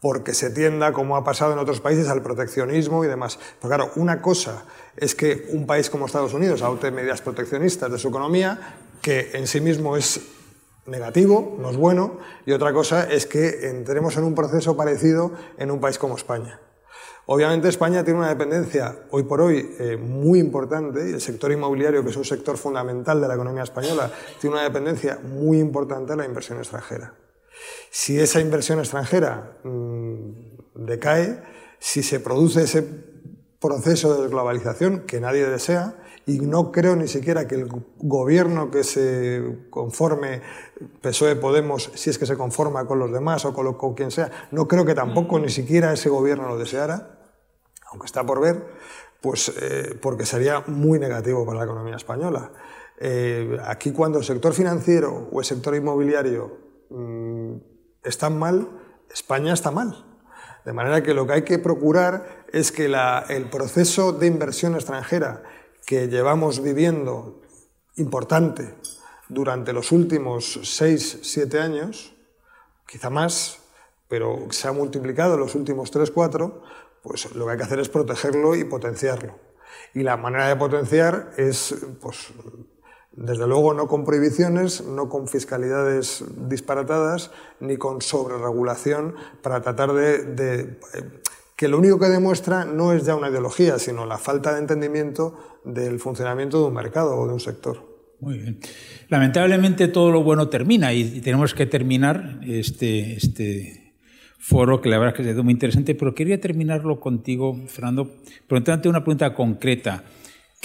[0.00, 3.38] porque se tienda, como ha pasado en otros países, al proteccionismo y demás.
[3.60, 4.64] Pero claro, una cosa
[4.96, 9.46] es que un país como Estados Unidos adopte medidas proteccionistas de su economía, que en
[9.46, 10.20] sí mismo es
[10.86, 15.70] negativo, no es bueno, y otra cosa es que entremos en un proceso parecido en
[15.70, 16.60] un país como España.
[17.28, 22.04] Obviamente España tiene una dependencia hoy por hoy eh, muy importante, y el sector inmobiliario,
[22.04, 26.18] que es un sector fundamental de la economía española, tiene una dependencia muy importante de
[26.18, 27.12] la inversión extranjera.
[27.90, 30.30] Si esa inversión extranjera mmm,
[30.74, 31.42] decae,
[31.78, 32.82] si se produce ese
[33.60, 35.96] proceso de desglobalización que nadie desea,
[36.26, 40.42] y no creo ni siquiera que el gobierno que se conforme,
[41.00, 44.10] PSOE Podemos, si es que se conforma con los demás o con, lo, con quien
[44.10, 47.20] sea, no creo que tampoco ni siquiera ese gobierno lo deseara,
[47.92, 48.66] aunque está por ver,
[49.20, 52.50] pues eh, porque sería muy negativo para la economía española.
[52.98, 57.56] Eh, aquí cuando el sector financiero o el sector inmobiliario mmm,
[58.02, 58.68] están mal,
[59.12, 60.04] España está mal.
[60.64, 65.42] De manera que lo que hay que procurar es que el proceso de inversión extranjera
[65.86, 67.40] que llevamos viviendo
[67.96, 68.74] importante
[69.28, 72.14] durante los últimos 6, 7 años,
[72.86, 73.60] quizá más,
[74.08, 76.62] pero se ha multiplicado en los últimos 3, 4,
[77.02, 79.38] pues lo que hay que hacer es protegerlo y potenciarlo.
[79.94, 82.32] Y la manera de potenciar es, pues,
[83.16, 87.30] desde luego, no con prohibiciones, no con fiscalidades disparatadas,
[87.60, 90.78] ni con sobreregulación para tratar de, de
[91.56, 95.60] que lo único que demuestra no es ya una ideología, sino la falta de entendimiento
[95.64, 97.96] del funcionamiento de un mercado o de un sector.
[98.20, 98.58] Muy bien.
[99.08, 103.94] Lamentablemente todo lo bueno termina y tenemos que terminar este, este
[104.38, 108.10] foro que la verdad es que ha sido muy interesante, pero quería terminarlo contigo, Fernando,
[108.46, 110.04] preguntándote una pregunta concreta.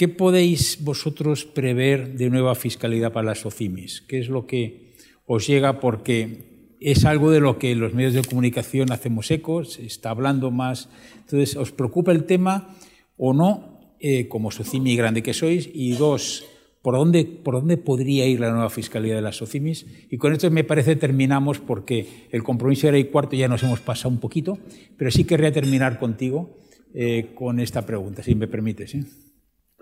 [0.02, 4.00] ¿Qué podéis vosotros prever de nueva fiscalidad para las OCIMIS?
[4.00, 4.94] ¿Qué es lo que
[5.26, 5.78] os llega?
[5.78, 10.50] Porque es algo de lo que los medios de comunicación hacemos ecos, se está hablando
[10.50, 10.88] más.
[11.20, 12.74] Entonces, ¿os preocupa el tema
[13.16, 15.70] o no, eh, como SOCIMI grande que sois?
[15.72, 16.46] Y dos,
[16.82, 19.86] por dónde, por dónde podría ir la nueva Fiscalía de las SOCIMIS.
[20.10, 23.78] Y con esto me parece terminamos porque el compromiso era y cuarto ya nos hemos
[23.78, 24.58] pasado un poquito,
[24.96, 26.58] pero sí querría terminar contigo
[26.92, 28.96] eh, con esta pregunta, si me permites.
[28.96, 29.04] ¿eh?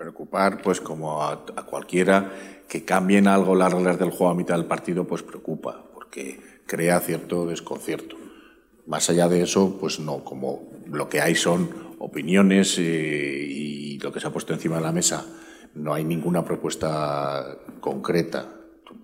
[0.01, 2.31] Preocupar, pues como a, a, cualquiera
[2.67, 6.99] que cambien algo las reglas del juego a mitad del partido, pues preocupa, porque crea
[7.01, 8.15] cierto desconcierto.
[8.87, 11.69] Más allá de eso, pues no, como lo que hay son
[11.99, 15.23] opiniones eh, y lo que se ha puesto encima de la mesa
[15.75, 18.55] no hay ninguna propuesta concreta.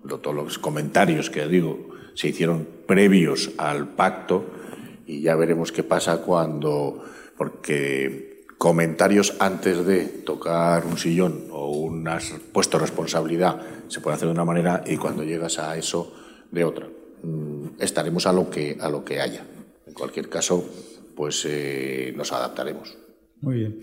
[0.06, 4.46] Todos los comentarios que digo se hicieron previos al pacto
[5.06, 7.04] y ya veremos qué pasa cuando,
[7.36, 8.27] porque
[8.58, 12.08] comentarios antes de tocar un sillón o un
[12.52, 16.12] puesto de responsabilidad se puede hacer de una manera y cuando llegas a eso
[16.50, 16.86] de otra.
[17.22, 19.44] Mm, estaremos a lo que, a lo que haya.
[19.86, 20.64] En cualquier caso,
[21.16, 22.96] pues eh, nos adaptaremos.
[23.40, 23.80] Muy bien.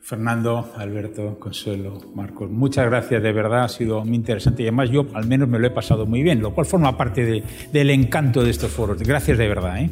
[0.00, 5.06] Fernando, Alberto, Consuelo, Marcos, muchas gracias, de verdad ha sido muy interesante y además yo
[5.12, 7.42] al menos me lo he pasado muy bien, lo cual forma parte de,
[7.72, 9.02] del encanto de estos foros.
[9.02, 9.82] Gracias de verdad.
[9.82, 9.90] ¿eh?